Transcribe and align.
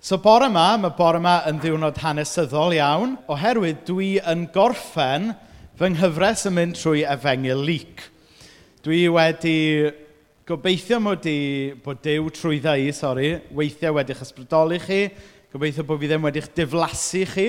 So 0.00 0.16
bore 0.16 0.46
yma, 0.48 0.78
mae 0.80 0.94
bore 0.96 1.18
yma 1.20 1.42
yn 1.44 1.58
ddiwrnod 1.60 1.98
hanesyddol 2.00 2.72
iawn, 2.72 3.18
oherwydd 3.28 3.82
dwi 3.84 4.14
yn 4.32 4.46
gorffen 4.54 5.34
fy 5.76 5.90
nghyfres 5.92 6.46
yn 6.48 6.54
mynd 6.56 6.78
trwy 6.78 7.02
efengil 7.04 7.60
lyc. 7.68 8.00
Dwi 8.80 9.02
wedi 9.12 9.58
gobeithio 10.48 11.02
mod 11.04 11.28
i, 11.28 11.34
bod 11.84 12.00
dew 12.06 12.30
trwy 12.32 12.62
ddau, 12.64 12.86
sori, 12.96 13.34
weithiau 13.52 13.98
wedi'ch 13.98 14.22
ysbrydoli 14.24 14.78
chi, 14.86 15.02
gobeithio 15.52 15.84
bod 15.84 16.00
fi 16.00 16.08
ddim 16.08 16.24
wedi'ch 16.24 16.48
diflasu 16.56 17.26
chi 17.34 17.46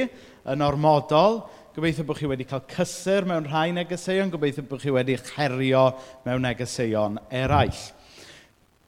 yn 0.52 0.68
ormodol, 0.68 1.40
gobeithio 1.72 2.04
bod 2.04 2.20
chi 2.20 2.34
wedi 2.34 2.50
cael 2.52 2.66
cysur 2.76 3.30
mewn 3.32 3.48
rhai 3.48 3.70
negeseuon, 3.80 4.36
gobeithio 4.36 4.68
bod 4.68 4.84
chi 4.84 4.92
wedi 4.92 5.16
herio 5.38 5.86
mewn 6.28 6.44
negeseuon 6.50 7.16
eraill. 7.32 7.80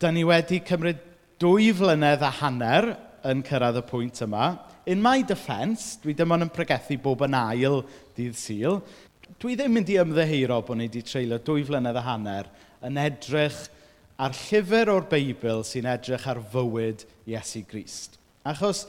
Da 0.04 0.12
ni 0.12 0.28
wedi 0.28 0.60
cymryd 0.68 1.00
dwy 1.40 1.72
flynedd 1.80 2.28
a 2.28 2.36
hanner 2.44 2.92
yn 3.30 3.44
cyrraedd 3.48 3.80
y 3.80 3.86
pwynt 3.88 4.22
yma. 4.26 4.48
In 4.90 5.02
my 5.04 5.22
defence, 5.28 5.98
dwi 6.04 6.16
ddim 6.18 6.34
ond 6.36 6.48
yn 6.48 6.54
pregethu 6.54 6.98
bob 7.02 7.24
yn 7.28 7.38
ail 7.38 7.82
dydd 8.18 8.36
syl, 8.40 8.82
dwi 9.40 9.56
ddim 9.60 9.74
mynd 9.78 9.92
i 9.94 10.00
ymddeheiro 10.02 10.60
bod 10.66 10.80
ni 10.80 10.90
wedi 10.90 11.04
treulio 11.08 11.40
dwy 11.44 11.64
flynedd 11.68 12.00
a 12.00 12.04
hanner 12.06 12.50
yn 12.84 13.00
edrych 13.00 13.64
ar 14.22 14.36
llyfr 14.36 14.92
o'r 14.94 15.08
Beibl 15.10 15.64
sy'n 15.68 15.88
edrych 15.90 16.28
ar 16.30 16.42
fywyd 16.54 17.06
Iesu 17.30 17.64
Grist. 17.70 18.20
Achos 18.46 18.86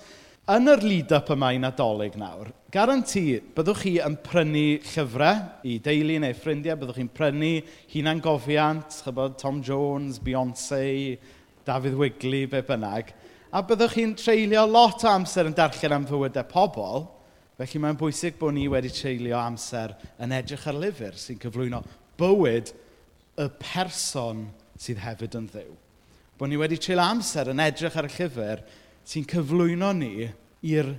yn 0.51 0.69
yr 0.69 0.83
lead-up 0.85 1.31
yma 1.33 1.55
i 1.55 1.61
nadolig 1.63 2.19
nawr, 2.21 2.51
garanti 2.75 3.39
byddwch 3.57 3.85
chi 3.87 3.95
yn 4.05 4.19
prynu 4.27 4.65
llyfrau 4.91 5.39
i 5.65 5.79
deulu 5.81 6.19
neu 6.21 6.37
ffrindiau, 6.37 6.77
byddwch 6.81 6.99
chi'n 7.01 7.13
prynu 7.17 7.53
hunan 7.95 8.21
gofiant, 8.25 8.99
chybod 9.07 9.39
Tom 9.41 9.63
Jones, 9.65 10.19
Beyoncé, 10.21 11.17
David 11.65 11.97
Wigley, 11.97 12.45
be 12.51 12.61
bynnag, 12.67 13.15
a 13.55 13.61
byddwch 13.63 13.93
chi'n 13.95 14.17
treulio 14.19 14.65
lot 14.67 15.05
o 15.07 15.11
amser 15.13 15.47
yn 15.47 15.55
darllen 15.55 15.93
am 15.95 16.07
fywydau 16.09 16.43
pobl, 16.51 17.05
felly 17.55 17.81
mae'n 17.85 17.99
bwysig 18.01 18.35
bod 18.41 18.57
ni 18.57 18.65
wedi 18.67 18.89
treulio 18.91 19.37
amser 19.39 19.93
yn 20.19 20.33
edrych 20.35 20.65
ar 20.67 20.75
lyfr 20.83 21.15
sy'n 21.15 21.39
cyflwyno 21.39 21.79
bywyd 22.19 22.73
y 23.39 23.45
person 23.61 24.49
sydd 24.75 24.99
hefyd 25.05 25.37
yn 25.39 25.47
ddiw. 25.53 25.69
Bod 26.35 26.51
ni 26.51 26.59
wedi 26.59 26.81
treulio 26.83 27.05
amser 27.05 27.53
yn 27.53 27.63
edrych 27.63 27.95
ar 28.01 28.09
y 28.09 28.11
llyfr 28.17 28.65
sy'n 29.07 29.29
cyflwyno 29.31 29.91
ni 30.01 30.27
i'r 30.73 30.91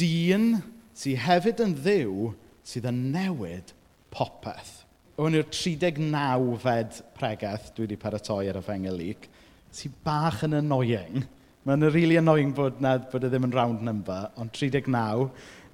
dyn 0.00 0.56
sydd 0.98 1.20
hefyd 1.28 1.62
yn 1.62 1.76
ddiw 1.84 2.32
sydd 2.66 2.88
yn 2.90 2.98
newid 3.14 3.70
popeth. 4.10 4.80
Hwn 5.20 5.38
yw'r 5.38 5.46
39 5.54 6.58
fed 6.64 6.98
pregaeth 7.14 7.70
dwi 7.76 7.86
wedi 7.86 8.00
paratoi 8.02 8.48
ar 8.50 8.58
y 8.58 8.64
Fengelig, 8.66 9.30
sy'n 9.70 9.94
bach 10.02 10.42
yn 10.48 10.58
annoying 10.58 11.22
Mae'n 11.62 11.84
really 11.94 12.16
annoying 12.18 12.50
bod, 12.56 12.80
na, 12.82 12.96
bod 13.06 13.22
e 13.22 13.28
ddim 13.30 13.44
yn 13.46 13.52
round 13.54 13.82
number, 13.86 14.24
ond 14.42 14.50
39, 14.50 15.28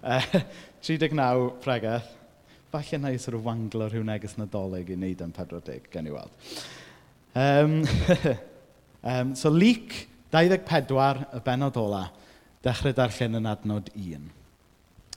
uh, 0.04 0.24
39 0.84 1.46
pregeth. 1.64 2.10
Falle 2.68 2.98
na 3.00 3.12
i 3.14 3.16
sort 3.16 3.38
of 3.38 3.46
wanglo 3.46 3.86
rhyw 3.88 4.02
neges 4.04 4.34
nadolig 4.36 4.90
i 4.92 4.98
wneud 4.98 5.22
yn 5.24 5.30
40, 5.32 5.86
gen 5.88 6.10
i 6.10 6.12
weld. 6.12 6.50
Um, 7.32 7.78
um, 9.00 9.30
so, 9.40 9.48
leak 9.48 9.94
24, 10.34 11.22
y 11.38 11.40
benod 11.46 11.78
ola, 11.80 12.02
dechrau 12.66 12.92
darllen 12.98 13.38
yn 13.38 13.48
adnod 13.48 13.88
1. 13.96 14.26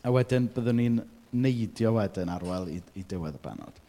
A 0.07 0.13
wedyn, 0.15 0.47
byddwn 0.55 0.79
ni'n 0.79 1.01
neidio 1.35 1.91
wedyn 1.97 2.31
arwel 2.31 2.69
i, 2.71 2.77
i 2.95 3.03
diwedd 3.03 3.35
y 3.35 3.43
benod. 3.43 3.83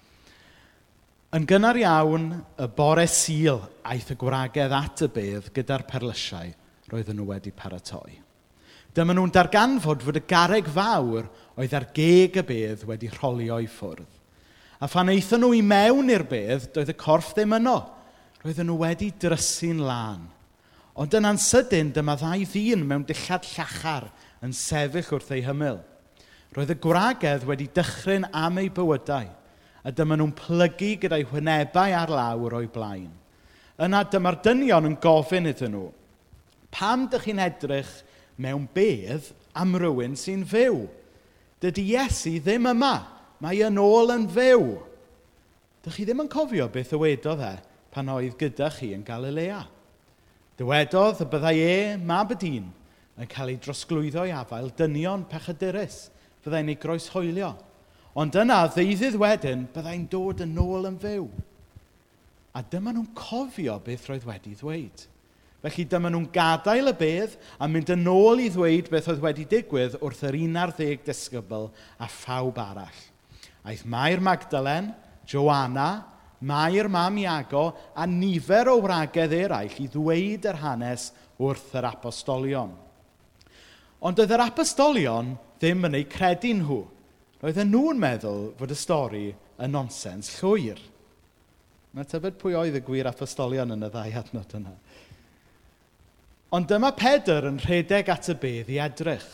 Yn 1.38 1.46
gynnar 1.46 1.78
iawn, 1.78 2.26
y 2.58 2.68
bore 2.74 3.06
sil 3.06 3.62
aeth 3.86 4.10
y 4.16 4.18
gwragedd 4.18 4.74
at 4.80 5.04
y 5.06 5.10
bedd 5.14 5.52
gyda'r 5.54 5.86
perlysiau– 5.86 6.50
roedden 6.92 7.16
nhw 7.18 7.30
wedi 7.32 7.52
paratoi. 7.56 8.18
Dyma 8.92 9.14
nhw'n 9.16 9.32
darganfod 9.32 10.04
fod 10.04 10.18
y 10.20 10.24
gareg 10.28 10.68
fawr 10.68 11.30
oedd 11.56 11.76
ar 11.76 11.88
geg 11.96 12.36
y 12.42 12.44
bedd 12.44 12.84
wedi 12.88 13.08
rholio 13.14 13.56
i 13.62 13.68
ffwrdd. 13.70 14.10
A 14.82 14.88
phan 14.90 15.12
eithon 15.12 15.44
nhw 15.44 15.54
i 15.56 15.62
mewn 15.64 16.10
i'r 16.12 16.26
bedd, 16.28 16.68
doedd 16.74 16.90
y 16.92 16.96
corff 16.98 17.32
ddim 17.36 17.54
yno. 17.56 17.78
Roedden 18.42 18.68
nhw 18.68 18.80
wedi 18.82 19.12
drysu'n 19.22 19.80
lan. 19.86 20.26
Ond 20.98 21.14
yn 21.16 21.28
ansydyn, 21.30 21.92
dyma 21.94 22.18
ddau 22.20 22.44
ddyn 22.44 22.82
mewn 22.84 23.06
dillad 23.08 23.46
llachar 23.54 24.10
yn 24.44 24.52
sefyll 24.52 25.14
wrth 25.16 25.32
ei 25.32 25.44
hymyl. 25.46 25.78
Roedd 26.52 26.74
y 26.74 26.76
gwragedd 26.82 27.46
wedi 27.48 27.70
dychryn 27.72 28.26
am 28.36 28.58
ei 28.60 28.68
bywydau, 28.74 29.30
a 29.86 29.90
dyma 29.94 30.18
nhw'n 30.18 30.34
plygu 30.36 30.90
gyda'i 31.00 31.24
hwynebau 31.30 31.96
ar 31.96 32.12
lawr 32.12 32.58
o'i 32.58 32.68
blaen. 32.74 33.08
Yna 33.80 34.02
dyma'r 34.12 34.42
dynion 34.44 34.90
yn 34.90 34.98
gofyn 35.00 35.48
iddyn 35.48 35.72
nhw, 35.72 35.86
Pam 36.72 37.06
dych 37.12 37.26
chi'n 37.28 37.42
edrych 37.44 37.90
mewn 38.40 38.64
bedd 38.74 39.28
am 39.54 39.76
rywun 39.76 40.16
sy'n 40.18 40.46
fyw? 40.48 40.86
Dydy 41.62 41.84
Iesu 41.92 42.38
ddim 42.40 42.70
yma. 42.72 42.94
Mae 43.42 43.60
yn 43.66 43.78
ôl 43.82 44.14
yn 44.14 44.24
fyw. 44.30 44.64
Dych 45.82 45.98
chi 45.98 46.06
ddim 46.06 46.22
yn 46.24 46.30
cofio 46.30 46.68
beth 46.72 46.94
ywedodd 46.94 47.42
e 47.42 47.54
pan 47.92 48.08
oedd 48.08 48.38
gyda 48.40 48.70
chi 48.72 48.92
yn 48.96 49.04
Galilea. 49.04 49.60
Dywedodd 50.56 51.24
y 51.24 51.26
byddai 51.32 51.58
e, 51.58 51.76
mab 51.98 52.32
y 52.32 52.38
dyn, 52.38 52.68
yn 53.18 53.28
cael 53.30 53.52
ei 53.52 53.58
drosglwyddo 53.60 54.24
i 54.28 54.34
afael 54.36 54.70
dynion 54.78 55.26
pechadurus. 55.28 56.06
Byddai'n 56.44 56.70
ei 56.72 56.78
groeshoelio. 56.80 57.52
Ond 58.18 58.36
yna, 58.36 58.60
ddeuddydd 58.70 59.18
wedyn, 59.20 59.66
byddai'n 59.74 60.06
dod 60.12 60.42
yn 60.44 60.58
ôl 60.60 60.88
yn 60.88 60.98
fyw. 61.02 61.26
A 62.52 62.62
dyma 62.62 62.92
nhw'n 62.92 63.10
cofio 63.16 63.78
beth 63.84 64.08
roedd 64.10 64.26
wedi 64.28 64.54
ddweud. 64.60 65.06
Felly 65.62 65.84
dyma 65.86 66.10
nhw'n 66.10 66.26
gadael 66.34 66.90
y 66.90 66.94
bedd 66.98 67.36
a 67.62 67.68
mynd 67.70 67.92
yn 67.94 68.08
ôl 68.10 68.40
i 68.42 68.48
ddweud 68.50 68.88
beth 68.90 69.08
oedd 69.12 69.22
wedi 69.22 69.44
digwydd 69.46 69.94
wrth 70.02 70.24
yr 70.26 70.38
11 70.40 71.04
disgybl 71.06 71.68
a 72.02 72.08
phawb 72.10 72.58
arall. 72.58 73.02
Aeth 73.62 73.84
Mair 73.86 74.18
Magdalen, 74.18 74.90
Joanna, 75.30 75.90
Mair 76.42 76.88
Mam 76.88 77.18
Iago 77.22 77.68
a 77.94 78.06
nifer 78.10 78.72
o 78.72 78.80
wragedd 78.82 79.34
eraill 79.36 79.78
i 79.78 79.86
ddweud 79.86 80.48
yr 80.50 80.58
hanes 80.64 81.12
wrth 81.38 81.76
yr 81.78 81.86
apostolion. 81.92 82.72
Ond 84.02 84.18
oedd 84.18 84.34
yr 84.34 84.42
apostolion 84.48 85.36
ddim 85.62 85.86
yn 85.86 86.00
ei 86.00 86.08
credu 86.10 86.50
nhw. 86.58 86.80
Roedden 87.38 87.70
nhw'n 87.70 88.02
meddwl 88.02 88.48
fod 88.58 88.74
y 88.74 88.78
stori 88.78 89.28
yn 89.62 89.70
nonsens 89.70 90.32
llwyr. 90.40 90.80
Mae 91.94 92.08
tybed 92.08 92.34
pwy 92.40 92.56
oedd 92.58 92.78
y 92.78 92.82
gwir 92.82 93.06
apostolion 93.06 93.76
yn 93.76 93.86
y 93.86 93.90
ddau 93.92 94.18
adnod 94.18 94.58
yna. 94.58 94.74
Ond 96.52 96.68
dyma 96.68 96.90
Pedr 96.92 97.46
yn 97.48 97.56
rhedeg 97.64 98.10
at 98.12 98.26
y 98.28 98.34
bedd 98.36 98.68
i 98.68 98.76
edrych. 98.84 99.24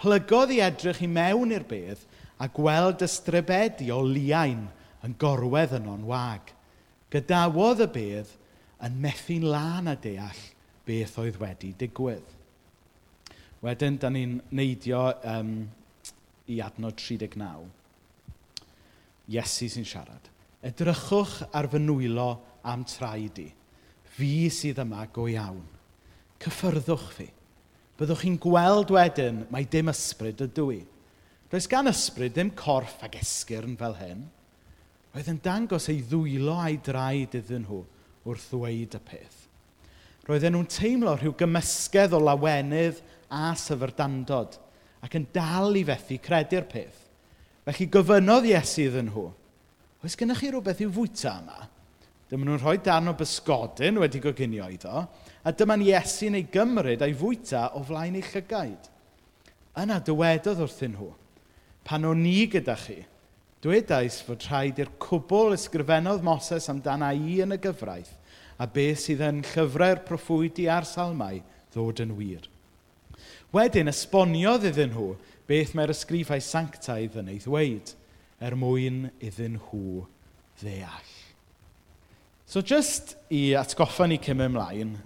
Plygodd 0.00 0.50
i 0.50 0.58
edrych 0.64 1.04
i 1.04 1.08
mewn 1.10 1.54
i'r 1.54 1.66
bedd 1.68 2.02
a 2.42 2.48
gweld 2.50 3.04
ystrybedi 3.06 3.92
o 3.94 4.00
liain 4.02 4.64
yn 5.06 5.14
gorwedd 5.20 5.76
yn 5.78 5.86
o'n 5.92 6.02
wag. 6.10 6.50
Gydawodd 7.14 7.84
y 7.86 7.88
bedd 7.94 8.34
yn 8.82 8.98
methu'n 8.98 9.46
lan 9.46 9.94
a 9.94 9.94
deall 9.94 10.42
beth 10.88 11.16
oedd 11.22 11.38
wedi 11.38 11.70
digwydd. 11.78 12.36
Wedyn, 13.62 14.02
da 14.02 14.10
ni'n 14.10 14.40
neidio 14.50 15.06
um, 15.22 15.56
i 16.50 16.58
adnod 16.66 16.98
39. 16.98 17.66
Iesu 19.30 19.70
sy'n 19.70 19.86
siarad. 19.86 20.32
Edrychwch 20.66 21.44
ar 21.54 21.70
fy 21.70 21.78
nwylo 21.84 22.32
am 22.66 22.82
traed 22.88 23.38
i. 23.38 23.52
Fi 24.16 24.48
sydd 24.50 24.82
yma 24.82 25.06
go 25.14 25.30
iawn 25.30 25.68
cyffyrddwch 26.40 27.10
fi. 27.16 27.28
Byddwch 28.00 28.24
chi'n 28.24 28.38
gweld 28.40 28.92
wedyn, 28.94 29.44
mae 29.52 29.66
dim 29.68 29.90
ysbryd 29.92 30.40
ydw 30.46 30.66
i. 30.72 30.80
Does 31.50 31.66
gan 31.68 31.90
ysbryd 31.90 32.36
ddim 32.36 32.52
corff 32.56 33.02
ag 33.04 33.18
esgyrn 33.20 33.76
fel 33.80 33.96
hyn. 33.98 34.24
Oedd 35.10 35.28
yn 35.32 35.40
dangos 35.42 35.88
ei 35.90 36.00
ddwylo 36.06 36.54
a'i 36.62 36.78
draed 36.86 37.34
iddyn 37.40 37.66
nhw 37.66 37.82
wrth 38.28 38.48
ddweud 38.52 38.96
y 38.96 39.00
peth. 39.04 39.38
Roedden 40.28 40.54
nhw'n 40.54 40.70
teimlo 40.70 41.16
rhyw 41.16 41.34
gymysgedd 41.40 42.14
o 42.14 42.20
lawenydd 42.22 43.00
a 43.34 43.50
syfrdandod 43.58 44.58
ac 45.02 45.16
yn 45.16 45.26
dal 45.34 45.76
i 45.76 45.82
fethu 45.88 46.20
credu'r 46.22 46.68
peth. 46.70 46.98
Felly 47.66 47.86
gofynodd 47.92 48.48
Iesu 48.48 48.86
iddyn 48.86 49.10
nhw, 49.10 49.26
oes 50.04 50.16
gennych 50.18 50.40
chi 50.42 50.52
rhywbeth 50.52 50.82
i'w 50.84 50.92
fwyta 50.94 51.34
yma? 51.42 51.66
Dyma 52.30 52.46
nhw'n 52.46 52.60
rhoi 52.62 52.78
darn 52.78 53.10
o 53.10 53.16
bysgodyn 53.18 53.98
wedi 53.98 54.20
goginio 54.22 54.68
iddo, 54.70 55.00
a 55.42 55.50
dyma'n 55.50 55.82
Iesu'n 55.82 56.36
ei 56.38 56.44
gymryd 56.52 57.02
a'i 57.02 57.14
fwyta 57.18 57.64
o 57.74 57.82
flaen 57.88 58.20
ei 58.20 58.22
llygaid. 58.22 58.86
Yna 59.82 59.96
dywedodd 60.06 60.62
wrthyn 60.62 60.94
nhw, 60.94 61.08
pan 61.82 62.06
o'n 62.06 62.22
ni 62.22 62.44
gyda 62.52 62.76
chi, 62.78 63.00
dwedais 63.66 64.20
fod 64.22 64.46
rhaid 64.46 64.78
i'r 64.78 64.92
cwbl 65.02 65.56
ysgrifennodd 65.56 66.22
Moses 66.22 66.70
amdana 66.70 67.10
i 67.18 67.40
yn 67.42 67.56
y 67.56 67.58
gyfraith, 67.66 68.14
a 68.62 68.68
beth 68.70 69.02
sydd 69.08 69.26
yn 69.26 69.42
llyfrau'r 69.50 70.04
proffwydi 70.06 70.68
a'r 70.70 70.86
salmau 70.86 71.42
ddod 71.74 72.04
yn 72.04 72.14
wir. 72.14 72.46
Wedyn 73.50 73.90
esboniodd 73.90 74.68
iddyn 74.70 74.94
nhw 74.94 75.16
beth 75.50 75.74
mae'r 75.74 75.96
ysgrifau 75.96 76.46
sanctaidd 76.46 77.18
yn 77.24 77.32
ei 77.34 77.42
ddweud, 77.42 77.96
er 78.38 78.54
mwyn 78.54 79.08
iddyn 79.18 79.58
nhw 79.58 80.04
ddeall. 80.62 81.09
So 82.50 82.62
just 82.62 83.14
i 83.30 83.52
atgoffa 83.54 84.08
ni 84.10 84.16
cym 84.18 84.40
ymlaen, 84.42 84.96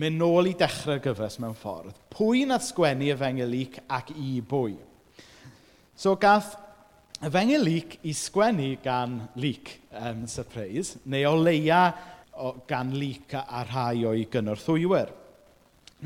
mynd 0.00 0.16
nôl 0.16 0.46
i 0.48 0.54
dechrau'r 0.56 1.02
gyfres 1.04 1.34
mewn 1.42 1.52
ffordd. 1.52 1.98
Pwy 2.14 2.46
nath 2.48 2.64
sgwennu 2.64 3.10
Efengelic 3.12 3.76
ac 3.92 4.14
i 4.16 4.38
bwy? 4.40 4.78
So 5.92 6.14
gath 6.16 6.54
Efengelic 7.28 7.98
i 8.08 8.14
sgwennu 8.16 8.70
gan 8.80 9.18
Luc, 9.36 9.74
um, 10.00 10.24
surprise, 10.24 10.96
neu 11.04 11.28
o 11.28 11.34
leia 11.36 11.82
o, 12.40 12.54
gan 12.64 12.96
Luc 12.96 13.36
a 13.36 13.66
rhai 13.68 14.06
o'i 14.08 14.24
gynorthwywyr. 14.32 15.12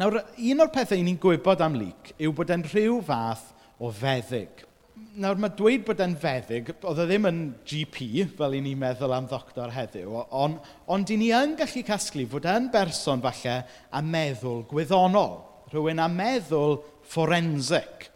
Nawr, 0.02 0.18
un 0.50 0.66
o'r 0.66 0.74
pethau 0.74 0.98
ni'n 0.98 1.22
gwybod 1.22 1.62
am 1.62 1.78
Luc 1.78 2.10
yw 2.18 2.34
bod 2.34 2.50
e'n 2.50 2.66
rhyw 2.66 2.98
fath 3.06 3.52
o 3.78 3.94
feddyg 3.94 4.66
nawr, 4.96 5.38
mae 5.40 5.52
dweud 5.56 5.84
bod 5.87 6.00
e'n 6.04 6.16
feddyg, 6.20 6.70
oedd 6.84 7.00
e 7.02 7.06
ddim 7.08 7.28
yn 7.28 7.40
GP, 7.69 8.26
fel 8.37 8.56
i 8.56 8.60
ni'n 8.64 8.81
meddwl 8.81 9.14
am 9.16 9.28
ddoctor 9.28 9.72
heddiw, 9.72 10.12
ond 10.37 10.70
on 10.93 11.04
i 11.12 11.19
ni 11.20 11.31
yn 11.37 11.56
gallu 11.58 11.82
casglu 11.87 12.26
fod 12.32 12.48
e'n 12.48 12.70
berson 12.72 13.22
falle 13.25 13.56
a 13.66 14.02
meddwl 14.04 14.64
gwyddonol, 14.70 15.38
rhywun 15.72 16.02
a 16.04 16.08
meddwl 16.12 16.78
forensic. 17.12 18.10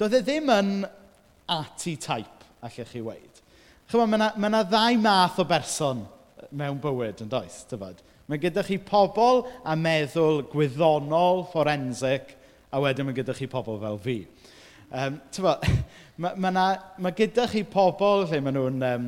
Doedd 0.00 0.18
e 0.18 0.22
ddim 0.24 0.50
yn 0.52 0.72
ati 1.54 1.96
type, 2.00 2.48
allech 2.64 2.92
chi 2.92 3.04
weid. 3.04 3.42
Chyfo, 3.88 4.06
mae 4.06 4.18
yna 4.18 4.30
ma, 4.36 4.50
ma 4.56 4.64
ddau 4.64 5.00
math 5.00 5.40
o 5.42 5.48
berson 5.48 6.04
mewn 6.56 6.80
bywyd 6.82 7.20
yn 7.24 7.32
does, 7.32 7.62
tyfod. 7.68 8.00
Mae 8.28 8.40
gyda 8.40 8.64
chi 8.64 8.78
pobl 8.80 9.44
a 9.64 9.76
meddwl 9.76 10.44
gwyddonol, 10.52 11.44
forensic, 11.52 12.32
a 12.72 12.80
wedyn 12.80 13.08
mae 13.08 13.16
gyda 13.16 13.36
chi 13.36 13.48
pobl 13.50 13.76
fel 13.82 14.00
fi. 14.02 14.22
Um, 14.94 15.18
tyfod, 15.34 15.64
Mae, 16.14 16.36
mae, 16.38 16.52
ma 16.54 16.66
mae 17.02 17.14
gyda 17.18 17.48
chi 17.50 17.64
pobl 17.66 18.28
lle 18.30 18.38
maen 18.38 18.54
nhw'n 18.54 18.84
um, 18.86 19.06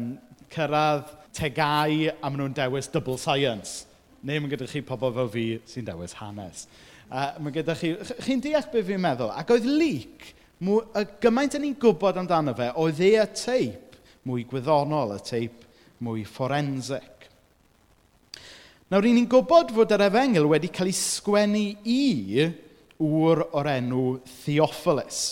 cyrraedd 0.51 1.13
tegau 1.39 2.09
a 2.11 2.27
maen 2.27 2.41
nhw'n 2.41 2.57
dewis 2.57 2.89
double 2.91 3.15
science. 3.23 3.85
Neu 4.27 4.43
mae 4.43 4.51
gyda 4.51 4.67
chi 4.67 4.83
pobl 4.83 5.13
fel 5.15 5.31
fi 5.31 5.45
sy'n 5.71 5.87
dewis 5.87 6.17
hanes. 6.19 6.65
Uh, 7.07 7.37
mae 7.39 7.55
gyda 7.55 7.77
chi... 7.79 7.93
Chi'n 8.27 8.43
deall 8.43 8.67
beth 8.73 8.89
fi'n 8.91 9.05
meddwl? 9.05 9.31
Ac 9.39 9.55
oedd 9.55 9.71
leak, 9.71 10.33
mw, 10.67 10.81
y 10.99 11.05
gymaint 11.23 11.55
yn 11.55 11.67
ni'n 11.69 11.79
gwybod 11.87 12.19
amdano 12.25 12.57
fe, 12.59 12.73
oedd 12.83 13.05
e 13.07 13.13
y 13.23 13.29
teip 13.39 13.95
mwy 14.27 14.43
gwyddonol, 14.51 15.15
y 15.15 15.23
teip 15.31 15.63
mwy 16.03 16.27
forensic. 16.27 17.31
Nawr, 18.91 19.07
ry'n 19.07 19.21
ni'n 19.21 19.31
gwybod 19.31 19.71
fod 19.79 19.95
yr 19.95 20.09
efengil 20.11 20.51
wedi 20.51 20.75
cael 20.75 20.91
ei 20.91 20.99
sgwennu 21.07 21.67
i 21.87 22.51
wr 22.99 23.47
o'r 23.47 23.75
enw 23.79 24.07
Theophilus. 24.41 25.27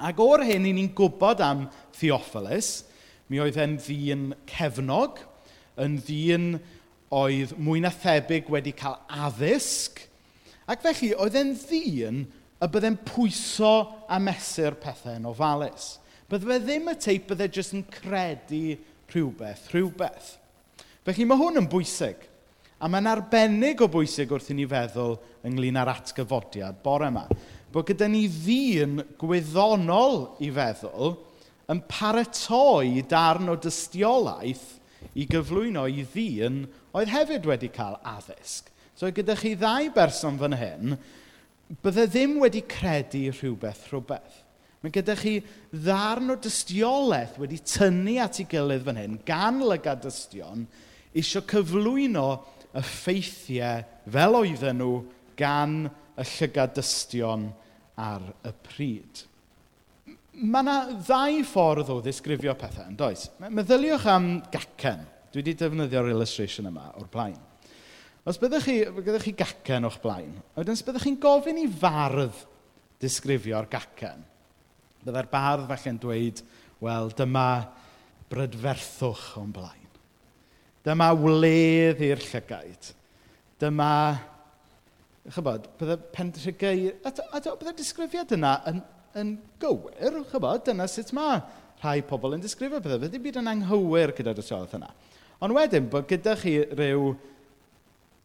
Ac 0.00 0.20
o'r 0.24 0.46
hyn, 0.48 0.68
i 0.68 0.72
ni'n 0.76 0.92
gwybod 0.96 1.42
am 1.44 1.66
Theophilus, 1.98 2.70
mi 3.28 3.40
oedd 3.42 3.58
e'n 3.60 3.76
ddyn 3.80 4.30
cefnog, 4.48 5.20
yn 5.80 5.98
ddyn 6.06 6.54
oedd 7.14 7.52
mwy 7.60 7.82
na 7.84 7.90
thebyg 7.92 8.48
wedi 8.52 8.72
cael 8.76 8.98
addysg, 9.26 10.00
ac 10.70 10.82
felly 10.84 11.12
oedd 11.20 11.36
e'n 11.38 11.52
ddyn 11.58 12.24
y 12.60 12.68
byddai'n 12.68 12.98
pwyso 13.08 13.74
a 14.08 14.20
mesur 14.22 14.76
pethau 14.80 15.16
yn 15.18 15.28
ofalus. 15.30 15.94
Bydde 16.30 16.46
fe 16.46 16.58
ddim 16.62 16.90
y 16.92 16.96
teip 17.00 17.30
bydde 17.30 17.48
jyst 17.50 17.74
yn 17.74 17.86
credu 17.90 18.76
rhywbeth, 19.10 19.70
rhywbeth. 19.72 20.34
Felly 21.06 21.26
mae 21.26 21.40
hwn 21.40 21.62
yn 21.62 21.70
bwysig. 21.70 22.28
A 22.80 22.88
mae'n 22.88 23.08
arbennig 23.10 23.82
o 23.84 23.88
bwysig 23.92 24.30
wrth 24.32 24.52
i 24.52 24.56
ni 24.56 24.66
feddwl 24.68 25.18
ynglyn 25.48 25.80
â'r 25.80 25.90
atgyfodiad 25.92 26.78
bore 26.84 27.10
yma 27.10 27.26
bod 27.70 27.86
gyda 27.86 28.08
ni 28.10 28.24
ddyn 28.30 28.98
gwyddonol 29.20 30.24
i 30.42 30.50
feddwl 30.54 31.14
yn 31.70 31.82
paratoi 31.90 33.04
darn 33.08 33.52
o 33.52 33.56
dystiolaeth 33.60 34.66
i 35.14 35.26
gyflwyno 35.30 35.86
i 35.86 36.02
ddyn 36.02 36.64
oedd 36.96 37.12
hefyd 37.12 37.46
wedi 37.46 37.70
cael 37.72 37.96
addysg. 38.02 38.68
So 38.98 39.08
gyda 39.14 39.36
chi 39.38 39.54
ddau 39.56 39.88
berson 39.94 40.38
fan 40.40 40.58
hyn, 40.58 40.96
bydde 41.82 42.06
ddim 42.10 42.38
wedi 42.42 42.64
credu 42.68 43.28
rhywbeth 43.30 43.86
rhywbeth. 43.88 44.42
Mae 44.80 44.92
gyda 44.92 45.14
chi 45.20 45.38
ddarn 45.70 46.32
o 46.32 46.36
dystiolaeth 46.40 47.38
wedi 47.40 47.60
tynnu 47.62 48.16
at 48.24 48.40
ei 48.40 48.48
gilydd 48.50 48.86
fan 48.86 48.98
hyn 49.00 49.18
gan 49.28 49.60
lygad 49.62 50.02
dystion 50.04 50.66
eisiau 51.14 51.44
cyflwyno 51.50 52.26
y 52.70 52.82
ffeithiau 52.86 53.84
fel 54.14 54.38
oedden 54.40 54.80
nhw 54.80 54.94
gan 55.38 55.82
y 56.20 56.26
llygadystion 56.36 57.48
ar 58.00 58.24
y 58.46 58.52
pryd. 58.66 59.24
Mae 60.40 60.62
yna 60.62 60.76
ddau 61.04 61.40
ffordd 61.48 61.90
o 61.92 61.98
ddisgrifio 62.04 62.54
pethau, 62.58 62.88
yn 62.88 62.98
does? 62.98 63.26
Meddyliwch 63.42 64.06
am 64.08 64.28
gacen. 64.52 65.02
Dwi 65.30 65.42
wedi 65.42 65.56
defnyddio'r 65.58 66.10
illustration 66.12 66.68
yma 66.70 66.90
o'r 66.98 67.08
blaen. 67.10 67.38
Os 68.28 68.38
byddwch 68.40 68.66
chi, 68.66 68.76
byddwch 68.94 69.26
chi 69.26 69.34
gacen 69.36 69.86
o'ch 69.88 70.00
blaen, 70.02 70.32
wedyn 70.56 70.76
os 70.76 70.82
byddwch 70.84 71.06
chi'n 71.06 71.20
gofyn 71.22 71.60
i 71.62 71.66
fardd 71.80 72.42
disgrifio'r 73.00 73.68
gacen, 73.72 74.24
byddai'r 75.06 75.30
bardd 75.32 75.68
falle'n 75.70 76.00
dweud, 76.02 76.42
wel, 76.84 77.12
dyma 77.16 77.46
brydferthwch 78.30 79.38
o'n 79.40 79.54
blaen. 79.54 79.88
Dyma 80.84 81.10
wledd 81.16 82.00
i'r 82.04 82.20
llygaid. 82.24 82.92
Dyma 83.60 83.92
chybod, 85.28 85.68
bydde 85.80 85.98
Pentrygau... 86.14 86.86
A, 87.04 87.12
a 87.12 87.40
bydde'r 87.44 87.76
disgrifiad 87.76 88.32
yna 88.36 88.54
yn, 88.70 88.84
yn 89.20 89.34
gywir, 89.60 90.22
chybod, 90.30 90.64
dyna 90.68 90.88
sut 90.88 91.12
mae 91.16 91.42
rhai 91.80 92.00
pobl 92.06 92.36
yn 92.36 92.44
disgrifio 92.44 92.80
bydde. 92.82 93.00
Bydde 93.04 93.22
byd 93.24 93.40
yn 93.40 93.50
anghywir 93.54 94.12
gyda'r 94.16 94.38
tystiolaeth 94.38 94.76
yna. 94.76 94.90
Ond 95.40 95.56
wedyn, 95.56 95.88
bod 95.92 96.08
gyda 96.10 96.34
chi 96.40 96.58
rhyw, 96.68 97.14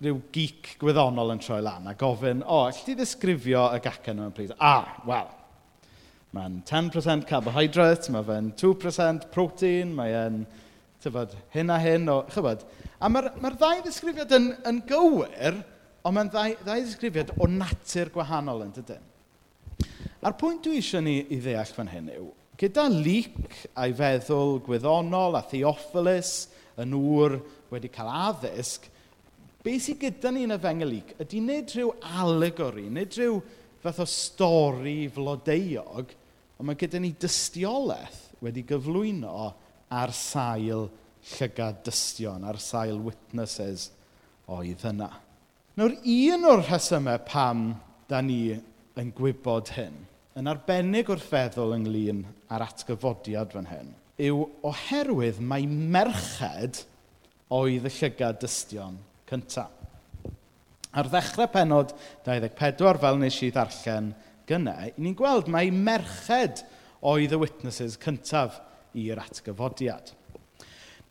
rhyw 0.04 0.20
geek 0.36 0.74
gwyddonol 0.82 1.32
yn 1.36 1.42
troi 1.44 1.62
lan 1.64 1.88
a 1.88 1.96
gofyn, 2.00 2.44
o, 2.44 2.66
oh, 2.66 2.66
allai 2.68 2.84
ti 2.84 2.98
ddisgrifio 2.98 3.70
y 3.76 3.82
gacen 3.84 4.20
yma'n 4.20 4.36
plîs? 4.36 4.52
Ah, 4.60 4.98
wel, 5.08 5.30
mae'n 6.36 6.60
10% 6.68 7.28
carbohydrate, 7.30 8.12
mae 8.12 8.28
fe'n 8.28 8.52
2% 8.60 9.30
protein, 9.32 9.96
mae'n 9.96 10.44
tyfod, 11.04 11.38
hyn 11.56 11.72
a 11.72 11.80
hyn 11.80 12.12
o, 12.12 12.20
chybod. 12.34 12.68
A 13.00 13.12
mae'r 13.12 13.32
ma 13.40 13.54
ddau 13.56 13.80
ddisgrifiad 13.86 14.36
yn, 14.36 14.52
yn 14.68 14.84
gywir, 14.90 15.64
Ond 16.06 16.14
mae'n 16.14 16.30
ddau, 16.30 16.56
ddau 16.62 16.82
ddisgrifiad 16.84 17.32
o 17.42 17.48
natur 17.50 18.12
gwahanol 18.14 18.68
yn 18.68 18.74
dydyn. 18.76 19.06
A'r 20.26 20.36
pwynt 20.38 20.66
dwi 20.66 20.78
eisiau 20.78 21.02
ni 21.06 21.16
i 21.34 21.40
ddeall 21.42 21.72
fan 21.74 21.90
hyn 21.90 22.12
yw, 22.14 22.28
gyda 22.62 22.86
lyc 22.94 23.66
a'i 23.78 23.94
feddwl 23.98 24.60
gwyddonol 24.66 25.38
a 25.38 25.42
theophilus 25.50 26.34
yn 26.82 26.94
ŵr 26.98 27.40
wedi 27.72 27.90
cael 27.94 28.12
addysg, 28.30 28.86
be 29.66 29.76
sydd 29.82 30.04
gyda 30.04 30.30
ni 30.34 30.46
yn 30.46 30.54
y 30.54 30.60
fengelyg 30.62 31.16
ydy 31.26 31.42
nid 31.42 31.74
rhyw 31.74 31.92
alegori, 32.22 32.86
nid 32.94 33.18
rhyw 33.18 33.42
fath 33.82 34.04
o 34.06 34.08
stori 34.10 35.08
flodeuog, 35.14 36.14
ond 36.60 36.70
mae 36.70 36.78
gyda 36.80 37.02
ni 37.02 37.16
dystiolaeth 37.18 38.22
wedi 38.46 38.66
gyflwyno 38.70 39.50
ar 39.90 40.14
sail 40.14 40.88
llygad 41.34 41.82
dystion, 41.86 42.46
ar 42.46 42.62
sail 42.62 43.02
witnesses 43.02 43.90
oedd 44.54 44.86
yna. 44.94 45.10
Nawr, 45.76 45.92
un 46.08 46.46
o'r 46.48 46.62
rhesymau 46.64 47.18
pam 47.28 47.66
da 48.08 48.22
ni 48.24 48.54
yn 48.96 49.10
gwybod 49.12 49.74
hyn, 49.76 49.98
yn 50.40 50.48
arbennig 50.48 51.10
wrth 51.12 51.26
feddwl 51.28 51.74
ynglyn 51.76 52.22
â'r 52.48 52.64
atgyfodiad 52.64 53.52
fan 53.52 53.68
hyn, 53.68 53.90
yw 54.24 54.46
oherwydd 54.70 55.42
mae 55.44 55.68
merched 55.68 56.86
oedd 57.52 57.90
y 57.90 57.92
llygad 57.92 58.40
dystion 58.40 58.96
cyntaf. 59.28 59.74
Ar 60.96 61.12
ddechrau 61.12 61.52
penod 61.52 61.92
24, 62.24 63.02
fel 63.04 63.20
wnes 63.20 63.44
i 63.44 63.52
ddarllen 63.52 64.14
gynnau, 64.48 64.94
ni'n 64.96 65.20
gweld 65.20 65.52
mai 65.52 65.68
merched 65.76 66.64
oedd 67.04 67.36
y 67.36 67.42
witnesses 67.42 68.00
cyntaf 68.00 68.62
i'r 68.96 69.20
atgyfodiad. 69.28 70.16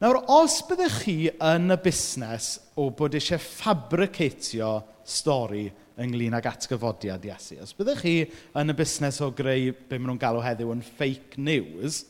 Nawr, 0.03 0.25
os 0.27 0.57
byddech 0.67 0.97
chi 1.05 1.17
yn 1.31 1.71
y 1.71 1.77
busnes 1.79 2.49
o 2.75 2.89
bod 2.99 3.15
eisiau 3.15 3.39
ffabricatio 3.39 4.71
stori 5.07 5.69
ynglyn 6.03 6.35
ag 6.35 6.49
atgyfodiad 6.51 7.23
Iesu, 7.29 7.61
os 7.63 7.77
byddech 7.79 8.01
chi 8.03 8.15
yn 8.59 8.73
y 8.73 8.75
busnes 8.75 9.21
o 9.23 9.29
greu 9.31 9.71
be 9.71 10.01
maen 10.01 10.11
nhw'n 10.11 10.19
galw 10.25 10.43
heddiw 10.43 10.73
yn 10.75 10.83
fake 10.99 11.39
news, 11.39 12.01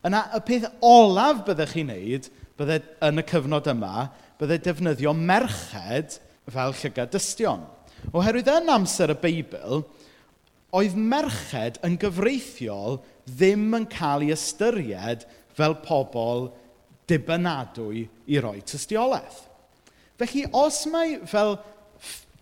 yna 0.00 0.22
y 0.38 0.40
peth 0.48 0.64
olaf 0.80 1.42
byddech 1.44 1.74
chi'n 1.76 1.92
neud 1.92 2.30
bydde, 2.56 2.78
yn 3.04 3.20
y 3.20 3.26
cyfnod 3.28 3.68
yma, 3.74 4.06
bydde 4.40 4.58
defnyddio 4.64 5.12
merched 5.12 6.16
fel 6.48 6.72
llygad 6.80 7.12
dystion. 7.12 7.66
Oherwydd 8.16 8.48
yn 8.54 8.72
amser 8.72 9.12
y 9.12 9.18
Beibl, 9.20 9.84
oedd 10.72 10.96
merched 10.96 11.76
yn 11.84 12.00
gyfreithiol 12.00 13.02
ddim 13.28 13.68
yn 13.76 13.86
cael 13.92 14.24
ei 14.24 14.32
ystyried 14.32 15.28
fel 15.52 15.76
pobl 15.84 16.48
dibynadwy 17.10 18.06
i 18.30 18.40
roi 18.42 18.60
tystiolaeth. 18.66 19.46
Felly, 20.20 20.44
os 20.52 20.84
mae 20.92 21.18
fel 21.28 21.56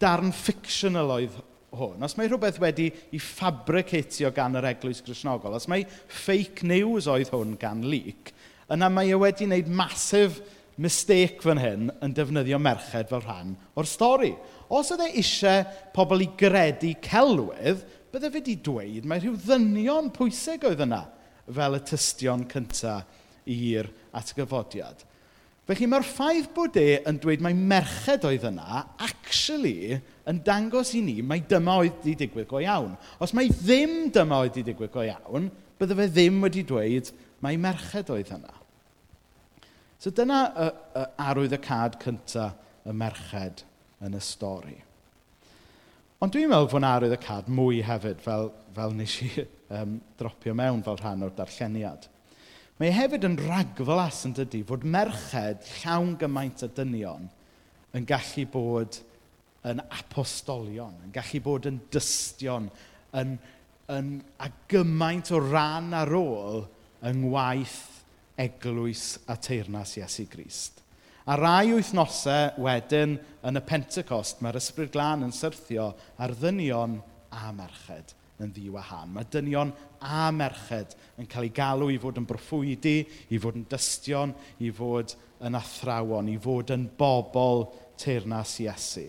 darn 0.02 0.32
fictional 0.34 1.12
oedd 1.14 1.36
hwn, 1.78 2.02
os 2.04 2.16
mae 2.16 2.28
rhywbeth 2.30 2.60
wedi 2.62 2.88
ei 3.12 3.20
ffabricatio 3.22 4.30
gan 4.34 4.56
yr 4.58 4.70
eglwys 4.70 5.02
grisnogol, 5.04 5.56
os 5.58 5.68
mae 5.70 5.84
fake 6.08 6.66
news 6.66 7.08
oedd 7.10 7.32
hwn 7.34 7.56
gan 7.60 7.84
leak, 7.86 8.32
yna 8.72 8.88
mae 8.92 9.12
e 9.12 9.18
wedi 9.20 9.48
wneud 9.48 9.68
masif 9.70 10.40
mistake 10.78 11.42
fan 11.42 11.60
hyn 11.60 11.92
yn 12.04 12.14
defnyddio 12.14 12.58
merched 12.62 13.10
fel 13.10 13.22
rhan 13.24 13.54
o'r 13.78 13.88
stori. 13.88 14.32
Os 14.70 14.92
oedd 14.94 15.06
e 15.08 15.12
eisiau 15.18 15.64
pobl 15.94 16.22
i 16.22 16.28
gredu 16.38 16.92
celwydd, 17.04 17.84
bydde 18.12 18.30
fe 18.30 18.40
wedi 18.40 18.56
dweud 18.64 19.08
mae 19.08 19.22
rhyw 19.22 19.36
ddynion 19.42 20.12
pwysig 20.14 20.66
oedd 20.68 20.84
yna 20.86 21.02
fel 21.54 21.78
y 21.78 21.82
tystion 21.88 22.46
cyntaf 22.48 23.17
i'r 23.48 23.88
atgyfodiad. 24.16 25.04
Felly 25.68 25.84
mae'r 25.84 26.06
ffaith 26.08 26.46
bod 26.56 26.78
e 26.80 27.02
yn 27.08 27.18
dweud 27.20 27.42
mae 27.44 27.52
merched 27.52 28.22
oedd 28.24 28.46
yna, 28.48 28.86
actually, 29.04 29.98
yn 30.28 30.38
dangos 30.44 30.94
i 30.96 31.02
ni 31.04 31.18
mai 31.20 31.42
dyma 31.44 31.74
oedd 31.82 31.98
wedi 32.00 32.14
digwydd 32.22 32.48
go 32.48 32.62
iawn. 32.64 32.94
Os 33.20 33.34
mai 33.36 33.50
ddim 33.52 34.08
dyma 34.14 34.40
oedd 34.40 34.54
wedi 34.54 34.64
digwydd 34.70 34.94
go 34.94 35.04
iawn, 35.04 35.50
bydde 35.76 35.98
fe 35.98 36.08
ddim 36.14 36.40
wedi 36.46 36.64
dweud 36.70 37.12
mai 37.44 37.58
merched 37.60 38.08
oedd 38.14 38.32
yna. 38.38 38.54
So 40.00 40.14
dyna 40.14 40.40
y, 40.48 40.72
y 41.02 41.06
arwydd 41.28 41.58
y 41.58 41.60
cad 41.68 42.00
cyntaf 42.00 42.88
y 42.88 42.94
merched 42.96 43.64
yn 44.06 44.16
y 44.16 44.24
stori. 44.24 44.76
Ond 46.24 46.32
dwi'n 46.32 46.48
meddwl 46.48 46.72
fod 46.72 46.80
yna 46.80 46.96
arwydd 46.96 47.18
y 47.18 47.22
cad 47.22 47.52
mwy 47.52 47.82
hefyd, 47.84 48.22
fel, 48.24 48.48
fel 48.74 48.96
nes 48.96 49.20
i 49.26 49.28
um, 49.76 49.98
dropio 50.16 50.54
mewn 50.56 50.80
fel 50.86 50.96
rhan 51.02 51.28
o'r 51.28 51.34
darlleniad. 51.36 52.08
Mae 52.78 52.92
e 52.92 52.94
hefyd 52.94 53.24
yn 53.26 53.36
ragflas 53.42 54.20
yn 54.28 54.36
dydy 54.38 54.60
fod 54.66 54.84
merched 54.86 55.66
llawn 55.80 56.12
gymaint 56.20 56.62
o 56.62 56.68
dynion 56.70 57.24
yn 57.98 58.04
gallu 58.06 58.44
bod 58.52 59.00
yn 59.66 59.82
apostolion, 59.82 60.94
yn 61.02 61.10
gallu 61.14 61.40
bod 61.42 61.66
yn 61.66 61.80
dystion, 61.90 62.68
yn, 63.18 63.32
yn, 63.90 64.12
a 64.38 64.46
gymaint 64.70 65.32
o 65.34 65.40
ran 65.42 65.90
ar 65.96 66.14
ôl 66.14 66.62
yng 67.08 67.24
ngwaith 67.24 67.80
eglwys 68.38 69.16
a 69.26 69.34
teirnas 69.42 69.96
Iesu 69.98 70.28
Grist. 70.30 70.78
A 71.28 71.34
rai 71.36 71.72
wythnosau 71.74 72.62
wedyn 72.62 73.18
yn 73.44 73.58
y 73.58 73.64
Pentecost, 73.66 74.38
mae'r 74.38 74.60
Ysbryd 74.62 74.94
Glân 74.94 75.26
yn 75.26 75.34
syrthio 75.34 75.90
ar 76.22 76.36
ddynion 76.38 77.00
a 77.34 77.50
merched 77.52 78.14
yn 78.42 78.52
ddiwahan. 78.54 79.08
han. 79.08 79.14
Mae 79.14 79.26
dynion 79.32 79.72
a 80.00 80.30
merched 80.32 80.94
yn 81.18 81.26
cael 81.30 81.48
ei 81.48 81.54
galw 81.54 81.90
i 81.90 81.98
fod 81.98 82.20
yn 82.20 82.26
broffwydi, 82.28 82.98
i 83.30 83.38
fod 83.38 83.58
yn 83.58 83.66
dystion, 83.70 84.34
i 84.62 84.70
fod 84.70 85.14
yn 85.44 85.58
athrawon, 85.58 86.28
i 86.30 86.38
fod 86.38 86.70
yn 86.74 86.88
bobl 86.98 87.66
teirnas 87.98 88.58
Iesu. 88.62 89.08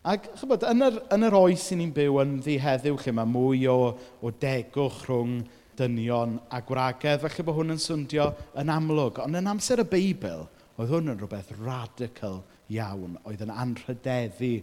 Ac 0.00 0.30
chybod, 0.40 0.64
yn 0.64 0.86
yr, 0.86 0.94
yn 1.12 1.26
yr 1.28 1.36
oes 1.36 1.66
sy'n 1.68 1.82
ni'n 1.82 1.90
byw 1.96 2.22
yn 2.22 2.38
ddi 2.40 2.56
heddiw, 2.62 2.96
lle 3.02 3.12
mae 3.16 3.28
mwy 3.28 3.66
o, 3.68 3.90
o 4.24 4.30
degwch 4.32 5.02
rhwng 5.08 5.42
dynion 5.76 6.38
a 6.48 6.62
gwragedd, 6.64 7.20
felly 7.24 7.44
bod 7.44 7.58
hwn 7.58 7.74
yn 7.74 7.82
swndio 7.82 8.30
yn 8.60 8.72
amlwg. 8.72 9.20
Ond 9.24 9.36
yn 9.36 9.50
amser 9.50 9.82
y 9.84 9.86
Beibl, 9.90 10.46
oedd 10.80 10.94
hwn 10.94 11.12
yn 11.12 11.20
rhywbeth 11.20 11.52
radical 11.60 12.40
iawn, 12.72 13.18
oedd 13.28 13.44
yn 13.44 13.52
anrhydeddu 13.52 14.54